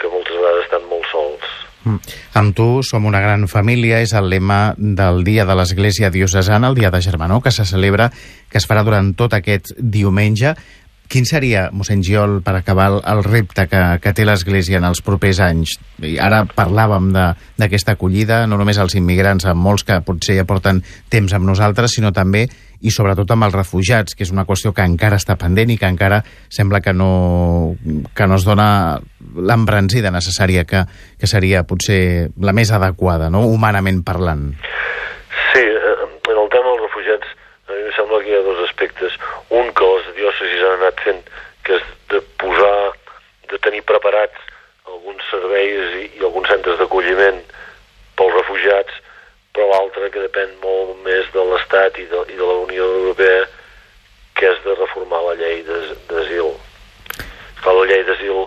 que 0.00 0.10
moltes 0.12 0.36
vegades 0.38 0.66
estan 0.66 0.86
molt 0.90 1.08
sols. 1.12 1.54
Mm. 1.86 2.16
Amb 2.40 2.45
tu 2.56 2.80
som 2.82 3.04
una 3.04 3.20
gran 3.20 3.44
família, 3.52 4.00
és 4.00 4.14
el 4.16 4.30
lema 4.32 4.74
del 4.78 5.22
Dia 5.28 5.44
de 5.44 5.54
l'Església 5.54 6.10
Diocesana, 6.10 6.72
el 6.72 6.74
Dia 6.74 6.90
de 6.90 7.02
Germanó, 7.04 7.42
que 7.44 7.52
se 7.52 7.68
celebra, 7.68 8.08
que 8.48 8.58
es 8.58 8.66
farà 8.66 8.82
durant 8.82 9.12
tot 9.14 9.36
aquest 9.36 9.74
diumenge. 9.76 10.56
Quin 11.06 11.28
seria, 11.28 11.68
mossèn 11.70 12.00
Giol, 12.02 12.40
per 12.42 12.56
acabar 12.56 12.88
el, 12.98 13.20
repte 13.22 13.68
que, 13.70 13.82
que 14.02 14.12
té 14.16 14.24
l'Església 14.26 14.80
en 14.80 14.88
els 14.88 15.04
propers 15.06 15.38
anys? 15.44 15.76
I 16.02 16.16
ara 16.18 16.42
parlàvem 16.48 17.12
d'aquesta 17.14 17.94
acollida, 17.94 18.40
no 18.48 18.58
només 18.58 18.80
als 18.82 18.96
immigrants, 18.98 19.46
amb 19.46 19.62
molts 19.62 19.84
que 19.86 20.00
potser 20.02 20.40
ja 20.40 20.48
porten 20.48 20.80
temps 21.12 21.36
amb 21.36 21.46
nosaltres, 21.46 21.94
sinó 21.94 22.10
també 22.16 22.48
i 22.80 22.92
sobretot 22.92 23.30
amb 23.32 23.46
els 23.48 23.56
refugiats, 23.56 24.16
que 24.16 24.26
és 24.26 24.32
una 24.34 24.46
qüestió 24.48 24.72
que 24.76 24.84
encara 24.84 25.20
està 25.20 25.36
pendent 25.40 25.70
i 25.72 25.78
que 25.80 25.88
encara 25.88 26.22
sembla 26.48 26.82
que 26.84 26.92
no, 26.92 27.76
que 28.14 28.26
no 28.26 28.36
es 28.36 28.44
dona 28.44 28.98
l'embranzida 29.36 30.12
necessària 30.14 30.64
que, 30.68 30.84
que 31.18 31.30
seria 31.30 31.64
potser 31.64 32.28
la 32.40 32.54
més 32.56 32.72
adequada, 32.72 33.30
no? 33.30 33.46
humanament 33.48 34.02
parlant. 34.06 34.50
Sí, 35.52 35.64
eh, 35.64 35.96
en 36.04 36.38
el 36.38 36.52
tema 36.52 36.72
dels 36.72 36.86
refugiats 36.88 37.34
a 37.66 37.72
mi 37.72 37.82
em 37.82 37.94
sembla 37.96 38.20
que 38.22 38.30
hi 38.30 38.36
ha 38.38 38.44
dos 38.46 38.60
aspectes. 38.68 39.14
Un, 39.50 39.72
que 39.74 39.86
les 39.92 40.10
diòcesis 40.18 40.62
han 40.62 40.76
anat 40.78 41.00
fent, 41.02 41.22
que 41.66 41.74
és 41.78 41.88
de 42.12 42.20
posar, 42.38 42.92
de 43.50 43.58
tenir 43.64 43.82
preparats 43.88 44.38
alguns 44.86 45.26
serveis 45.32 45.96
i, 45.98 46.04
i 46.20 46.22
alguns 46.22 46.48
centres 46.52 46.78
d'acolliment 46.78 47.42
pels 48.18 48.36
refugiats, 48.38 49.02
però 49.56 49.66
l'altre 49.72 50.12
que 50.14 50.22
depèn 50.28 50.54
molt 50.62 51.02
més 51.08 51.26
de 51.34 51.42
l'Estat 51.50 51.98
i, 51.98 52.06
de, 52.12 52.22
i 52.30 52.38
de 52.38 52.46
la 52.46 52.60
Unió 52.62 52.86
Europea, 53.00 53.42
que 54.38 54.52
és 54.52 54.62
de 54.62 54.78
reformar 54.78 55.24
la 55.26 55.36
llei 55.40 55.62
d'asil. 55.66 56.54
La 57.66 57.74
llei 57.90 58.06
d'asil 58.06 58.44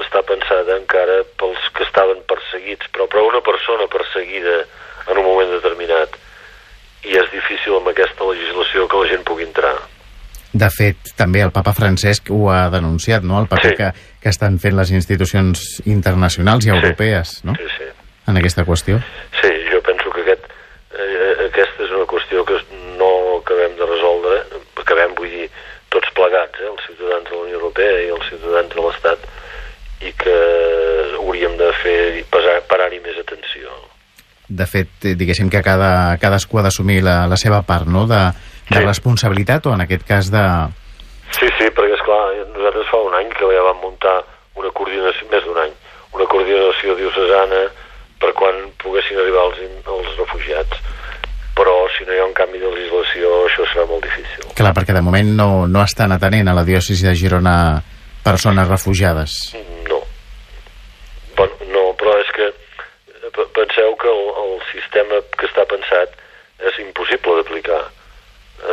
està 0.00 0.22
pensada 0.28 0.78
encara 0.78 1.20
pels 1.42 1.70
que 1.74 1.82
estaven 1.88 2.22
perseguits, 2.30 2.86
però, 2.94 3.10
però 3.10 3.26
una 3.32 3.42
persona 3.44 3.90
perseguida 3.90 4.60
en 5.08 5.18
un 5.18 5.26
moment 5.26 5.50
determinat 5.58 6.14
i 7.08 7.16
és 7.16 7.32
difícil 7.32 7.78
amb 7.78 7.90
aquesta 7.92 8.26
legislació 8.28 8.86
que 8.88 9.00
la 9.00 9.08
gent 9.12 9.24
pugui 9.28 9.46
entrar. 9.48 9.74
De 10.52 10.68
fet, 10.80 11.12
també 11.18 11.42
el 11.44 11.52
papa 11.54 11.74
Francesc 11.76 12.30
ho 12.34 12.48
ha 12.52 12.68
denunciat, 12.72 13.26
no?, 13.26 13.40
el 13.42 13.48
paper 13.50 13.72
sí. 13.72 13.78
que, 13.78 13.90
que 14.22 14.32
estan 14.32 14.58
fent 14.62 14.76
les 14.78 14.92
institucions 14.96 15.80
internacionals 15.90 16.66
i 16.66 16.72
europees, 16.74 17.40
sí. 17.40 17.48
no? 17.48 17.56
Sí, 17.58 17.68
sí. 17.76 17.90
En 18.30 18.38
aquesta 18.40 18.64
qüestió. 18.68 19.00
Sí, 19.40 19.50
jo 19.70 19.80
penso 19.86 20.12
que 20.14 20.24
aquest, 20.24 20.46
eh, 20.94 21.48
aquesta 21.48 21.86
és 21.86 21.92
una 21.96 22.06
qüestió 22.10 22.44
que 22.48 22.60
no 23.00 23.10
acabem 23.40 23.76
de 23.80 23.90
resoldre, 23.92 24.40
acabem, 24.84 25.14
vull 25.18 25.32
dir, 25.34 25.48
tots 25.92 26.12
plegats, 26.16 26.62
eh, 26.62 26.70
els 26.70 26.88
ciutadans 26.88 27.28
de 27.28 27.36
la 27.36 27.44
Unió 27.46 27.60
Europea 27.60 28.02
i 28.06 28.10
els 28.16 28.28
ciutadans 28.32 28.74
de 28.74 28.86
l'Estat, 28.86 29.30
i 30.00 30.14
que 30.16 30.36
hauríem 31.18 31.58
de 31.60 31.72
fer 31.82 31.98
parar-hi 32.70 33.02
més 33.04 33.18
atenció 33.20 33.68
de 34.50 34.66
fet, 34.66 34.90
eh, 35.06 35.14
diguéssim 35.14 35.48
que 35.48 35.62
cada, 35.62 36.18
cadascú 36.18 36.58
ha 36.58 36.64
d'assumir 36.66 37.00
la, 37.06 37.22
la 37.30 37.38
seva 37.38 37.62
part 37.66 37.86
no? 37.86 38.02
de, 38.10 38.18
de 38.70 38.78
sí. 38.78 38.86
responsabilitat 38.86 39.66
o 39.66 39.74
en 39.74 39.84
aquest 39.86 40.06
cas 40.08 40.30
de... 40.32 40.44
Sí, 41.36 41.46
sí, 41.58 41.68
perquè 41.74 41.94
és 41.94 42.06
clar, 42.06 42.22
nosaltres 42.54 42.88
fa 42.90 43.02
un 43.06 43.14
any 43.20 43.30
que 43.36 43.50
ja 43.52 43.66
vam 43.66 43.82
muntar 43.84 44.16
una 44.58 44.72
coordinació, 44.74 45.28
més 45.30 45.44
d'un 45.46 45.60
any, 45.62 45.76
una 46.16 46.26
coordinació 46.30 46.96
diocesana 46.98 47.66
per 48.20 48.32
quan 48.38 48.64
poguessin 48.82 49.20
arribar 49.20 49.46
els, 49.50 49.62
els 49.84 50.16
refugiats 50.18 50.82
però 51.60 51.74
si 51.92 52.06
no 52.08 52.14
hi 52.14 52.20
ha 52.20 52.24
un 52.24 52.32
canvi 52.32 52.56
de 52.56 52.70
legislació 52.72 53.30
això 53.44 53.66
serà 53.68 53.84
molt 53.84 54.06
difícil. 54.06 54.46
Clar, 54.56 54.72
perquè 54.76 54.94
de 54.96 55.02
moment 55.04 55.34
no, 55.36 55.48
no 55.68 55.82
estan 55.84 56.14
atenent 56.16 56.48
a 56.48 56.54
la 56.56 56.64
diòcesi 56.64 57.04
de 57.04 57.12
Girona 57.18 57.54
persones 58.24 58.68
refugiades. 58.68 59.36
No. 59.88 60.00
Bueno, 61.36 61.68
no, 61.74 61.84
però 62.00 62.16
és 62.22 62.32
que 62.36 62.48
penseu 63.56 63.92
que 64.00 64.08
el, 64.08 64.24
el 64.44 64.54
sistema 64.70 65.20
que 65.36 65.48
està 65.50 65.66
pensat 65.68 66.16
és 66.70 66.80
impossible 66.86 67.36
d'aplicar. 67.40 67.82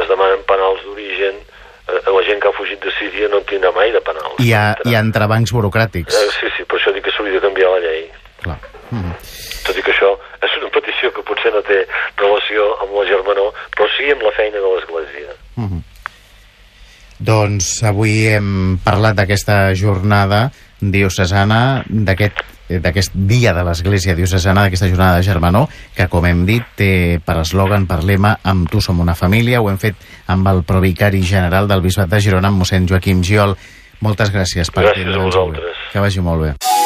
Es 0.02 0.10
demanen 0.12 0.44
penals 0.50 0.84
d'origen, 0.86 1.40
eh, 1.88 2.00
la 2.06 2.24
gent 2.28 2.42
que 2.44 2.50
ha 2.50 2.56
fugit 2.58 2.84
de 2.84 2.94
Síria 3.00 3.30
no 3.32 3.42
en 3.42 3.48
tindrà 3.50 3.72
mai 3.76 3.92
de 3.96 4.02
penals. 4.02 4.40
Hi 4.44 4.54
ha, 4.54 4.64
hi 4.86 4.96
ha 4.96 5.04
entrebancs 5.04 5.54
burocràtics. 5.56 6.16
Eh, 6.16 6.32
sí, 6.40 6.52
sí, 6.58 6.66
per 6.68 6.80
això 6.80 6.94
dic 6.96 7.08
que 7.08 7.14
s'hauria 7.16 7.40
de 7.40 7.46
canviar 7.48 7.74
la 7.76 7.84
llei. 7.86 8.08
Clar. 8.44 8.60
Mm 8.92 9.04
-hmm. 9.04 9.16
Tot 9.66 9.78
i 9.78 9.82
que 9.82 9.92
això 9.92 10.12
és 10.42 10.58
una 10.62 10.70
petició 10.70 11.12
que 11.12 11.24
potser 11.24 11.52
no 11.54 11.62
té 11.62 11.88
relació 12.18 12.62
amb 12.82 12.92
la 12.96 13.06
germanor, 13.12 13.54
però 13.76 13.88
sí 13.98 14.12
amb 14.12 14.22
la 14.22 14.32
feina 14.32 14.58
de 14.58 14.70
l'Església. 14.74 15.30
Mm 15.56 15.68
-hmm. 15.68 15.82
Doncs 17.20 17.84
avui 17.84 18.28
hem 18.28 18.78
parlat 18.86 19.16
d'aquesta 19.16 19.74
jornada 19.74 20.52
diocesana, 20.82 21.84
d'aquest 21.88 22.46
d'aquest 22.68 23.14
dia 23.16 23.54
de 23.56 23.64
l'Església 23.64 24.16
Diocesana, 24.16 24.66
d'aquesta 24.66 24.90
jornada 24.92 25.18
de 25.18 25.24
Germanó, 25.24 25.68
que, 25.96 26.10
com 26.12 26.26
hem 26.28 26.44
dit, 26.48 26.66
té 26.76 26.90
per 27.24 27.38
eslògan, 27.44 27.88
per 27.88 28.02
lema, 28.04 28.38
amb 28.44 28.68
tu 28.72 28.82
som 28.84 29.00
una 29.00 29.16
família. 29.16 29.62
Ho 29.62 29.70
hem 29.72 29.80
fet 29.80 29.96
amb 30.28 30.52
el 30.52 30.66
provicari 30.68 31.24
general 31.24 31.72
del 31.72 31.86
Bisbat 31.86 32.12
de 32.12 32.20
Girona, 32.24 32.52
amb 32.52 32.64
mossèn 32.64 32.90
Joaquim 32.90 33.24
Giol. 33.24 33.56
Moltes 34.04 34.34
gràcies 34.36 34.70
per 34.74 34.90
gràcies 34.90 35.16
a 35.16 35.24
vosaltres. 35.24 35.88
Que 35.94 36.04
vagi 36.04 36.20
molt 36.22 36.44
bé. 36.44 36.77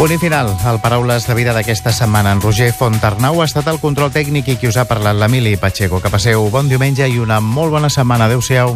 Punt 0.00 0.14
i 0.14 0.16
final, 0.16 0.48
el 0.64 0.78
Paraules 0.80 1.26
de 1.28 1.34
Vida 1.36 1.52
d'aquesta 1.52 1.90
setmana. 1.92 2.30
En 2.32 2.38
Roger 2.40 2.70
Fontarnau 2.72 3.42
ha 3.42 3.44
estat 3.44 3.66
el 3.68 3.76
control 3.82 4.08
tècnic 4.08 4.46
i 4.48 4.54
qui 4.56 4.68
us 4.70 4.78
ha 4.80 4.86
parlat 4.88 5.18
l'Emili 5.20 5.58
Pacheco. 5.60 5.98
Que 6.00 6.08
passeu 6.08 6.46
bon 6.48 6.70
diumenge 6.70 7.04
i 7.04 7.18
una 7.20 7.36
molt 7.44 7.68
bona 7.74 7.90
setmana. 7.92 8.24
Adéu-siau. 8.24 8.72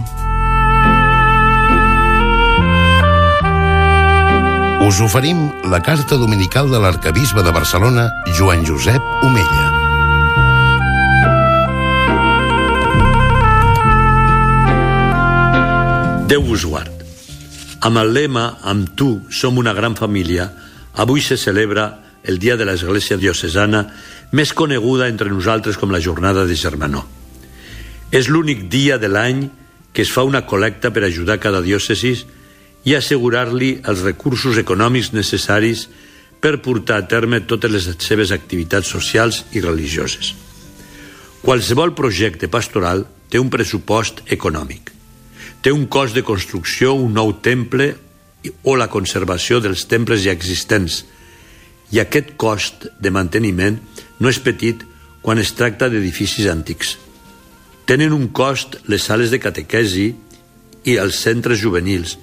Us 4.84 5.00
oferim 5.00 5.40
la 5.72 5.80
carta 5.80 6.18
dominical 6.20 6.68
de 6.68 6.82
l'arcabisbe 6.84 7.40
de 7.40 7.54
Barcelona, 7.56 8.04
Joan 8.36 8.66
Josep 8.68 9.00
Omella. 9.24 9.64
Déu 16.28 16.52
us 16.52 16.68
guard. 16.68 16.92
Amb 17.80 17.96
el 18.04 18.12
lema 18.12 18.44
Amb 18.60 18.92
tu 18.92 19.22
som 19.32 19.56
una 19.56 19.72
gran 19.72 19.96
família, 19.96 20.50
Avui 20.94 21.20
se 21.20 21.36
celebra 21.36 22.04
el 22.24 22.38
Dia 22.38 22.56
de 22.56 22.64
l'Església 22.64 23.18
Diocesana, 23.20 23.84
més 24.32 24.54
coneguda 24.56 25.08
entre 25.10 25.28
nosaltres 25.30 25.76
com 25.76 25.92
la 25.92 26.00
Jornada 26.00 26.46
de 26.46 26.56
Germanó. 26.56 27.04
És 28.14 28.30
l'únic 28.30 28.68
dia 28.70 28.96
de 28.98 29.10
l'any 29.10 29.48
que 29.94 30.02
es 30.02 30.12
fa 30.14 30.24
una 30.26 30.44
col·lecta 30.46 30.90
per 30.94 31.04
ajudar 31.04 31.40
cada 31.42 31.60
diòcesis 31.62 32.24
i 32.84 32.94
assegurar-li 32.96 33.78
els 33.84 34.02
recursos 34.06 34.58
econòmics 34.60 35.12
necessaris 35.14 35.86
per 36.40 36.60
portar 36.64 36.98
a 37.00 37.06
terme 37.08 37.40
totes 37.48 37.72
les 37.72 37.86
seves 38.04 38.32
activitats 38.34 38.90
socials 38.90 39.44
i 39.52 39.62
religioses. 39.64 40.34
Qualsevol 41.44 41.94
projecte 41.96 42.48
pastoral 42.48 43.04
té 43.28 43.40
un 43.40 43.50
pressupost 43.52 44.22
econòmic. 44.32 44.92
Té 45.64 45.72
un 45.72 45.86
cost 45.88 46.16
de 46.16 46.22
construcció, 46.24 46.92
un 46.94 47.14
nou 47.16 47.32
temple 47.40 47.94
o 48.62 48.76
la 48.76 48.90
conservació 48.92 49.60
dels 49.64 49.86
temples 49.90 50.24
ja 50.24 50.34
existents. 50.34 51.02
I 51.92 52.00
aquest 52.02 52.34
cost 52.40 52.88
de 53.00 53.12
manteniment 53.14 53.78
no 54.20 54.30
és 54.30 54.40
petit 54.42 54.82
quan 55.24 55.40
es 55.40 55.54
tracta 55.56 55.88
d'edificis 55.88 56.48
antics. 56.52 56.96
Tenen 57.88 58.12
un 58.16 58.28
cost 58.32 58.78
les 58.88 59.04
sales 59.04 59.32
de 59.32 59.40
catequesi 59.40 60.10
i 60.84 60.96
els 61.00 61.20
centres 61.20 61.60
juvenils, 61.60 62.18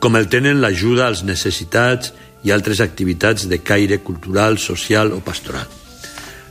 com 0.00 0.16
el 0.16 0.28
tenen 0.32 0.60
l'ajuda 0.60 1.06
als 1.08 1.24
necessitats 1.24 2.12
i 2.44 2.52
altres 2.52 2.82
activitats 2.84 3.48
de 3.48 3.58
caire 3.64 3.98
cultural, 4.04 4.58
social 4.60 5.12
o 5.16 5.20
pastoral. 5.24 5.66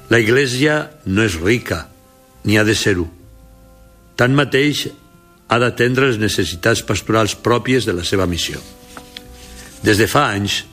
La 0.10 0.20
Iglesia 0.22 0.92
no 1.06 1.24
és 1.26 1.38
rica, 1.42 1.88
ni 2.44 2.58
ha 2.58 2.66
de 2.66 2.76
ser-ho. 2.78 3.08
Tanmateix, 4.18 4.88
ha 5.48 5.60
d'atendre 5.62 6.10
les 6.10 6.18
necessitats 6.22 6.82
pastorals 6.86 7.36
pròpies 7.38 7.86
de 7.86 7.94
la 7.94 8.06
seva 8.06 8.26
missió. 8.26 8.62
Des 9.86 10.00
de 10.02 10.08
fa 10.10 10.32
anys, 10.34 10.64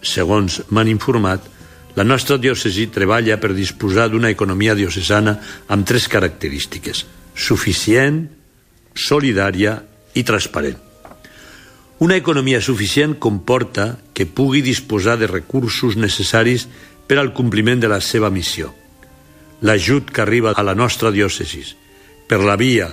segons 0.00 0.62
m'han 0.72 0.88
informat, 0.88 1.44
la 1.92 2.06
nostra 2.08 2.38
diòcesi 2.40 2.86
treballa 2.88 3.36
per 3.36 3.50
disposar 3.52 4.06
d'una 4.08 4.30
economia 4.32 4.72
diocesana 4.72 5.34
amb 5.68 5.84
tres 5.84 6.06
característiques. 6.08 7.02
Suficient, 7.36 8.22
solidària 8.96 9.74
i 10.16 10.24
transparent. 10.24 10.78
Una 12.00 12.16
economia 12.16 12.62
suficient 12.64 13.18
comporta 13.20 13.98
que 14.16 14.24
pugui 14.24 14.62
disposar 14.64 15.18
de 15.20 15.28
recursos 15.28 15.98
necessaris 16.00 16.64
per 17.06 17.18
al 17.20 17.34
compliment 17.36 17.82
de 17.82 17.90
la 17.92 18.00
seva 18.00 18.30
missió. 18.32 18.72
L'ajut 19.68 20.08
que 20.08 20.24
arriba 20.24 20.56
a 20.56 20.64
la 20.64 20.74
nostra 20.74 21.12
diòcesi 21.12 21.60
per 22.26 22.40
la 22.40 22.56
via 22.56 22.88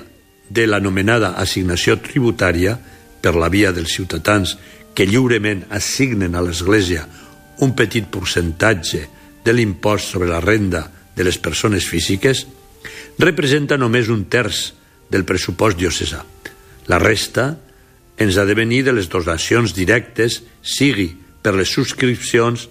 de 0.49 0.67
l'anomenada 0.67 1.37
assignació 1.39 1.95
tributària, 2.03 2.75
per 3.21 3.35
la 3.35 3.47
via 3.47 3.71
dels 3.71 3.95
ciutadans 3.95 4.57
que 4.99 5.05
lliurement 5.07 5.61
assignen 5.71 6.33
a 6.35 6.41
l'Església 6.43 7.05
un 7.63 7.71
petit 7.71 8.03
percentatge 8.11 9.05
de 9.45 9.53
l'impost 9.55 10.09
sobre 10.11 10.27
la 10.27 10.41
renda 10.43 10.81
de 11.15 11.23
les 11.23 11.37
persones 11.39 11.85
físiques, 11.87 12.41
representa 13.15 13.77
només 13.79 14.09
un 14.11 14.25
terç 14.27 14.73
del 15.07 15.23
pressupost 15.23 15.79
diocesà. 15.79 16.19
La 16.91 16.99
resta 16.99 17.45
ens 18.19 18.35
ha 18.35 18.43
de 18.43 18.57
venir 18.59 18.81
de 18.89 18.91
les 18.97 19.07
donacions 19.07 19.71
directes, 19.71 20.41
sigui 20.59 21.13
per 21.39 21.53
les 21.55 21.71
subscripcions, 21.71 22.65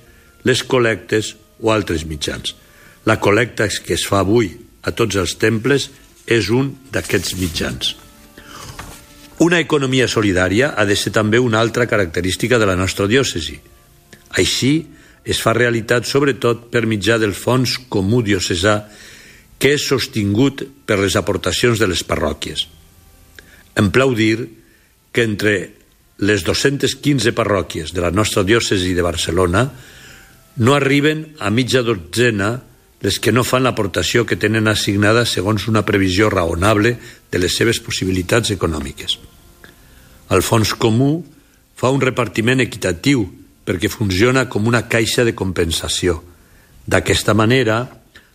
les 0.44 0.64
col·lectes 0.68 1.32
o 1.64 1.72
altres 1.72 2.04
mitjans. 2.04 2.52
La 3.08 3.16
col·lecta 3.24 3.70
que 3.72 3.96
es 3.96 4.04
fa 4.04 4.20
avui 4.20 4.52
a 4.84 4.92
tots 4.92 5.16
els 5.16 5.32
temples 5.40 5.88
és 6.28 6.52
un 6.52 6.74
d'aquests 6.92 7.40
mitjans. 7.40 7.94
Una 9.38 9.60
economia 9.62 10.08
solidària 10.10 10.72
ha 10.74 10.84
de 10.84 10.96
ser 10.98 11.12
també 11.14 11.38
una 11.38 11.60
altra 11.62 11.86
característica 11.86 12.58
de 12.58 12.66
la 12.66 12.74
nostra 12.76 13.06
diòcesi. 13.06 13.58
Així, 14.34 14.72
es 15.28 15.38
fa 15.44 15.52
realitat 15.54 16.08
sobretot 16.08 16.66
per 16.72 16.88
mitjà 16.90 17.18
del 17.22 17.34
fons 17.36 17.76
comú 17.92 18.22
diocesà 18.24 18.80
que 19.58 19.74
és 19.76 19.84
sostingut 19.86 20.64
per 20.86 20.98
les 20.98 21.14
aportacions 21.18 21.78
de 21.78 21.86
les 21.90 22.02
parròquies. 22.06 22.66
Em 23.78 23.90
plau 23.94 24.14
dir 24.14 24.48
que 25.12 25.22
entre 25.22 25.54
les 26.18 26.42
215 26.42 27.30
parròquies 27.36 27.94
de 27.94 28.02
la 28.02 28.10
nostra 28.10 28.42
diòcesi 28.42 28.94
de 28.94 29.06
Barcelona 29.06 29.68
no 30.58 30.74
arriben 30.74 31.36
a 31.38 31.50
mitja 31.54 31.84
dotzena 31.86 32.56
les 33.00 33.18
que 33.22 33.32
no 33.32 33.44
fan 33.46 33.62
l'aportació 33.62 34.24
que 34.26 34.38
tenen 34.40 34.66
assignada 34.66 35.24
segons 35.26 35.68
una 35.70 35.84
previsió 35.86 36.30
raonable 36.30 36.96
de 37.30 37.38
les 37.38 37.54
seves 37.54 37.78
possibilitats 37.80 38.50
econòmiques. 38.50 39.18
El 40.34 40.42
fons 40.42 40.74
comú 40.74 41.22
fa 41.78 41.92
un 41.94 42.02
repartiment 42.02 42.60
equitatiu 42.60 43.22
perquè 43.68 43.90
funciona 43.92 44.48
com 44.48 44.66
una 44.66 44.86
caixa 44.88 45.24
de 45.24 45.34
compensació. 45.36 46.22
D'aquesta 46.88 47.34
manera, 47.36 47.84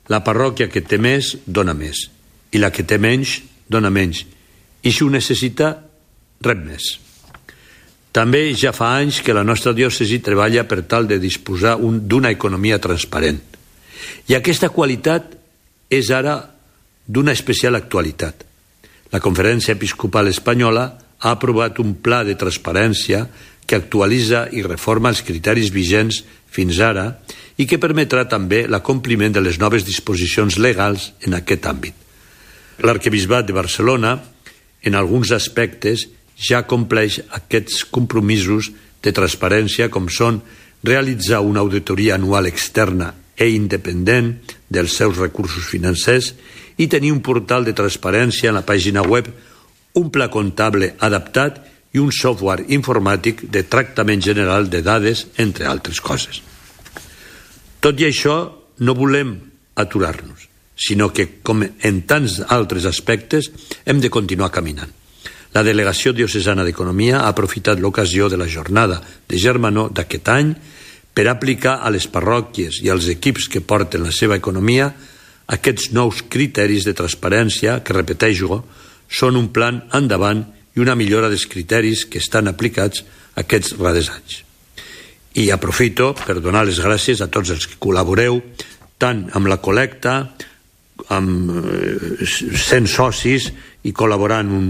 la 0.07 0.23
parròquia 0.23 0.69
que 0.69 0.83
té 0.85 0.99
més 1.01 1.35
dona 1.45 1.73
més 1.73 2.07
i 2.53 2.61
la 2.61 2.71
que 2.71 2.85
té 2.87 2.99
menys 3.01 3.41
dona 3.67 3.89
menys 3.89 4.23
i 4.83 4.91
si 4.91 5.03
ho 5.03 5.09
necessita 5.09 5.73
rep 6.43 6.61
més. 6.63 6.91
També 8.13 8.51
ja 8.53 8.71
fa 8.75 8.91
anys 8.99 9.23
que 9.25 9.33
la 9.33 9.45
nostra 9.47 9.73
diòcesi 9.73 10.19
treballa 10.21 10.67
per 10.69 10.83
tal 10.85 11.07
de 11.09 11.17
disposar 11.19 11.79
d'una 11.81 12.29
economia 12.29 12.77
transparent. 12.79 13.39
I 14.27 14.37
aquesta 14.37 14.69
qualitat 14.71 15.33
és 15.91 16.09
ara 16.15 16.37
d'una 17.05 17.33
especial 17.35 17.75
actualitat. 17.75 18.45
La 19.11 19.19
Conferència 19.19 19.75
Episcopal 19.75 20.29
Espanyola 20.31 20.85
ha 21.19 21.31
aprovat 21.31 21.79
un 21.83 21.95
pla 21.99 22.23
de 22.23 22.37
transparència 22.39 23.25
que 23.67 23.75
actualitza 23.75 24.47
i 24.51 24.63
reforma 24.63 25.11
els 25.11 25.23
criteris 25.27 25.71
vigents 25.75 26.21
fins 26.53 26.79
ara 26.79 27.05
i 27.59 27.67
que 27.67 27.79
permetrà 27.79 28.23
també 28.29 28.63
l'acompliment 28.67 29.35
de 29.35 29.43
les 29.43 29.59
noves 29.59 29.83
disposicions 29.85 30.57
legals 30.57 31.11
en 31.27 31.35
aquest 31.35 31.67
àmbit. 31.67 31.95
L'Arquebisbat 32.79 33.45
de 33.47 33.55
Barcelona, 33.55 34.17
en 34.83 34.95
alguns 34.95 35.31
aspectes, 35.35 36.07
ja 36.35 36.63
compleix 36.65 37.19
aquests 37.35 37.83
compromisos 37.91 38.71
de 39.03 39.11
transparència 39.11 39.91
com 39.91 40.07
són 40.09 40.41
realitzar 40.83 41.43
una 41.43 41.61
auditoria 41.61 42.15
anual 42.15 42.47
externa 42.49 43.11
e 43.37 43.49
independent 43.53 44.35
dels 44.69 44.95
seus 44.97 45.17
recursos 45.17 45.65
financers 45.65 46.33
i 46.77 46.87
tenir 46.89 47.11
un 47.13 47.21
portal 47.21 47.65
de 47.65 47.75
transparència 47.77 48.49
en 48.49 48.57
la 48.57 48.65
pàgina 48.65 49.03
web, 49.05 49.29
un 49.99 50.09
pla 50.09 50.29
comptable 50.33 50.93
adaptat 50.99 51.61
i 51.93 52.01
un 52.01 52.09
software 52.11 52.65
informàtic 52.73 53.45
de 53.53 53.63
tractament 53.69 54.21
general 54.21 54.69
de 54.69 54.81
dades, 54.81 55.27
entre 55.37 55.69
altres 55.69 56.01
coses. 56.01 56.41
Tot 57.83 57.99
i 58.01 58.07
això, 58.09 58.37
no 58.79 58.95
volem 58.97 59.35
aturar-nos, 59.77 60.47
sinó 60.73 61.11
que, 61.13 61.27
com 61.45 61.61
en 61.61 62.01
tants 62.09 62.39
altres 62.49 62.87
aspectes, 62.89 63.51
hem 63.85 64.01
de 64.01 64.09
continuar 64.09 64.49
caminant. 64.51 64.89
La 65.53 65.61
Delegació 65.61 66.15
Diocesana 66.17 66.65
d'Economia 66.65 67.19
ha 67.21 67.29
aprofitat 67.29 67.77
l'ocasió 67.77 68.25
de 68.29 68.39
la 68.41 68.49
jornada 68.49 68.97
de 69.29 69.37
Germanó 69.37 69.85
d'aquest 69.93 70.31
any 70.33 70.55
per 71.13 71.27
aplicar 71.29 71.79
a 71.81 71.91
les 71.93 72.07
parròquies 72.09 72.81
i 72.83 72.89
als 72.89 73.07
equips 73.11 73.47
que 73.51 73.61
porten 73.61 74.03
la 74.05 74.13
seva 74.13 74.37
economia 74.39 74.89
aquests 75.53 75.91
nous 75.93 76.23
criteris 76.31 76.87
de 76.87 76.95
transparència 76.97 77.81
que, 77.83 77.93
repeteixo, 77.93 78.63
són 79.09 79.37
un 79.37 79.51
plan 79.53 79.83
endavant 79.93 80.45
i 80.73 80.81
una 80.81 80.95
millora 80.97 81.29
dels 81.29 81.45
criteris 81.49 82.07
que 82.09 82.21
estan 82.23 82.49
aplicats 82.49 83.03
aquests 83.37 83.75
rades 83.77 84.09
anys. 84.09 84.41
I 85.37 85.49
aprofito 85.53 86.13
per 86.17 86.39
donar 86.41 86.65
les 86.65 86.79
gràcies 86.81 87.21
a 87.21 87.29
tots 87.29 87.53
els 87.53 87.67
que 87.67 87.79
col·laboreu 87.81 88.39
tant 89.01 89.25
amb 89.33 89.49
la 89.49 89.59
col·lecta, 89.61 90.33
amb 91.13 91.49
eh, 91.51 92.25
100 92.25 92.87
socis 92.87 93.49
i 93.83 93.91
col·laborant 93.91 94.51
un, 94.55 94.67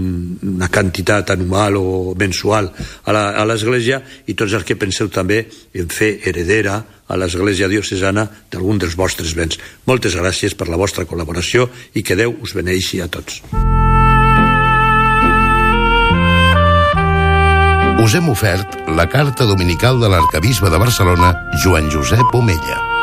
una 0.56 0.68
quantitat 0.72 1.30
anual 1.36 1.78
o 1.78 2.14
mensual 2.18 2.70
a 3.06 3.44
l'Església 3.46 4.00
i 4.26 4.34
tots 4.34 4.56
els 4.58 4.66
que 4.66 4.78
penseu 4.80 5.10
també 5.12 5.44
en 5.74 5.92
fer 5.92 6.16
heredera 6.26 6.80
a 7.06 7.18
l'Església 7.20 7.68
diocesana 7.70 8.26
d'algun 8.50 8.80
dels 8.82 8.96
vostres 8.98 9.36
béns. 9.36 9.60
Moltes 9.86 10.16
gràcies 10.18 10.56
per 10.56 10.70
la 10.72 10.80
vostra 10.80 11.06
col·laboració 11.06 11.68
i 11.94 12.02
que 12.02 12.16
Déu 12.18 12.34
us 12.42 12.54
beneixi 12.56 13.02
a 13.04 13.08
tots. 13.12 13.42
Us 18.04 18.16
hem 18.18 18.26
ofert 18.28 18.82
la 18.96 19.06
carta 19.08 19.46
dominical 19.48 20.00
de 20.00 20.10
l'arcabisbe 20.12 20.68
de 20.72 20.80
Barcelona, 20.82 21.32
Joan 21.62 21.88
Josep 21.92 22.34
Omella. 22.36 22.93